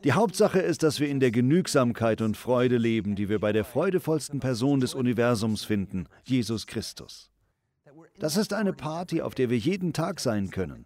Die 0.04 0.12
Hauptsache 0.12 0.60
ist, 0.60 0.82
dass 0.82 1.00
wir 1.00 1.08
in 1.08 1.20
der 1.20 1.30
Genügsamkeit 1.30 2.20
und 2.20 2.36
Freude 2.36 2.78
leben, 2.78 3.16
die 3.16 3.28
wir 3.28 3.38
bei 3.38 3.52
der 3.52 3.64
freudevollsten 3.64 4.40
Person 4.40 4.80
des 4.80 4.94
Universums 4.94 5.64
finden, 5.64 6.06
Jesus 6.24 6.66
Christus. 6.66 7.30
Das 8.18 8.36
ist 8.36 8.52
eine 8.52 8.72
Party, 8.72 9.22
auf 9.22 9.34
der 9.34 9.50
wir 9.50 9.58
jeden 9.58 9.92
Tag 9.92 10.20
sein 10.20 10.50
können. 10.50 10.84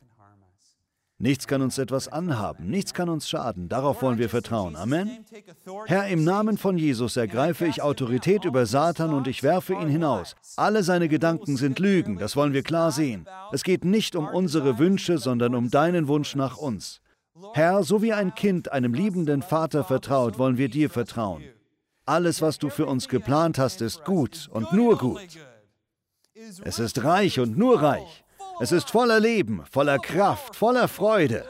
Nichts 1.18 1.46
kann 1.46 1.62
uns 1.62 1.78
etwas 1.78 2.08
anhaben, 2.08 2.66
nichts 2.66 2.92
kann 2.92 3.08
uns 3.08 3.28
schaden. 3.28 3.68
Darauf 3.68 4.02
wollen 4.02 4.18
wir 4.18 4.28
vertrauen. 4.28 4.74
Amen. 4.74 5.24
Herr, 5.86 6.08
im 6.08 6.24
Namen 6.24 6.58
von 6.58 6.76
Jesus 6.76 7.16
ergreife 7.16 7.66
ich 7.66 7.82
Autorität 7.82 8.44
über 8.44 8.66
Satan 8.66 9.14
und 9.14 9.28
ich 9.28 9.44
werfe 9.44 9.74
ihn 9.74 9.88
hinaus. 9.88 10.34
Alle 10.56 10.82
seine 10.82 11.08
Gedanken 11.08 11.56
sind 11.56 11.78
Lügen, 11.78 12.18
das 12.18 12.34
wollen 12.34 12.52
wir 12.52 12.62
klar 12.64 12.90
sehen. 12.90 13.26
Es 13.52 13.62
geht 13.62 13.84
nicht 13.84 14.16
um 14.16 14.26
unsere 14.26 14.78
Wünsche, 14.78 15.18
sondern 15.18 15.54
um 15.54 15.70
deinen 15.70 16.08
Wunsch 16.08 16.34
nach 16.34 16.56
uns. 16.56 17.00
Herr, 17.52 17.82
so 17.82 18.02
wie 18.02 18.12
ein 18.12 18.34
Kind 18.34 18.72
einem 18.72 18.94
liebenden 18.94 19.42
Vater 19.42 19.84
vertraut, 19.84 20.38
wollen 20.38 20.56
wir 20.56 20.68
dir 20.68 20.88
vertrauen. 20.88 21.42
Alles, 22.06 22.42
was 22.42 22.58
du 22.58 22.68
für 22.68 22.86
uns 22.86 23.08
geplant 23.08 23.58
hast, 23.58 23.80
ist 23.80 24.04
gut 24.04 24.48
und 24.52 24.72
nur 24.72 24.98
gut. 24.98 25.20
Es 26.62 26.78
ist 26.78 27.02
reich 27.04 27.40
und 27.40 27.56
nur 27.56 27.82
reich. 27.82 28.24
Es 28.60 28.72
ist 28.72 28.90
voller 28.90 29.20
Leben, 29.20 29.62
voller 29.70 29.98
Kraft, 29.98 30.54
voller 30.54 30.86
Freude. 30.86 31.44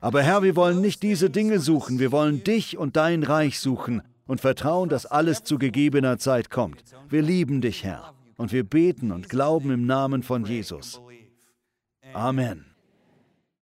Aber 0.00 0.22
Herr, 0.22 0.42
wir 0.42 0.56
wollen 0.56 0.80
nicht 0.80 1.02
diese 1.02 1.30
Dinge 1.30 1.60
suchen, 1.60 1.98
wir 1.98 2.12
wollen 2.12 2.42
dich 2.44 2.76
und 2.78 2.96
dein 2.96 3.22
Reich 3.22 3.58
suchen 3.60 4.02
und 4.26 4.40
vertrauen, 4.40 4.88
dass 4.88 5.06
alles 5.06 5.44
zu 5.44 5.58
gegebener 5.58 6.18
Zeit 6.18 6.50
kommt. 6.50 6.82
Wir 7.08 7.22
lieben 7.22 7.60
dich, 7.60 7.84
Herr, 7.84 8.14
und 8.36 8.52
wir 8.52 8.64
beten 8.64 9.12
und 9.12 9.28
glauben 9.28 9.70
im 9.70 9.86
Namen 9.86 10.22
von 10.22 10.44
Jesus. 10.44 11.00
Amen. 12.12 12.67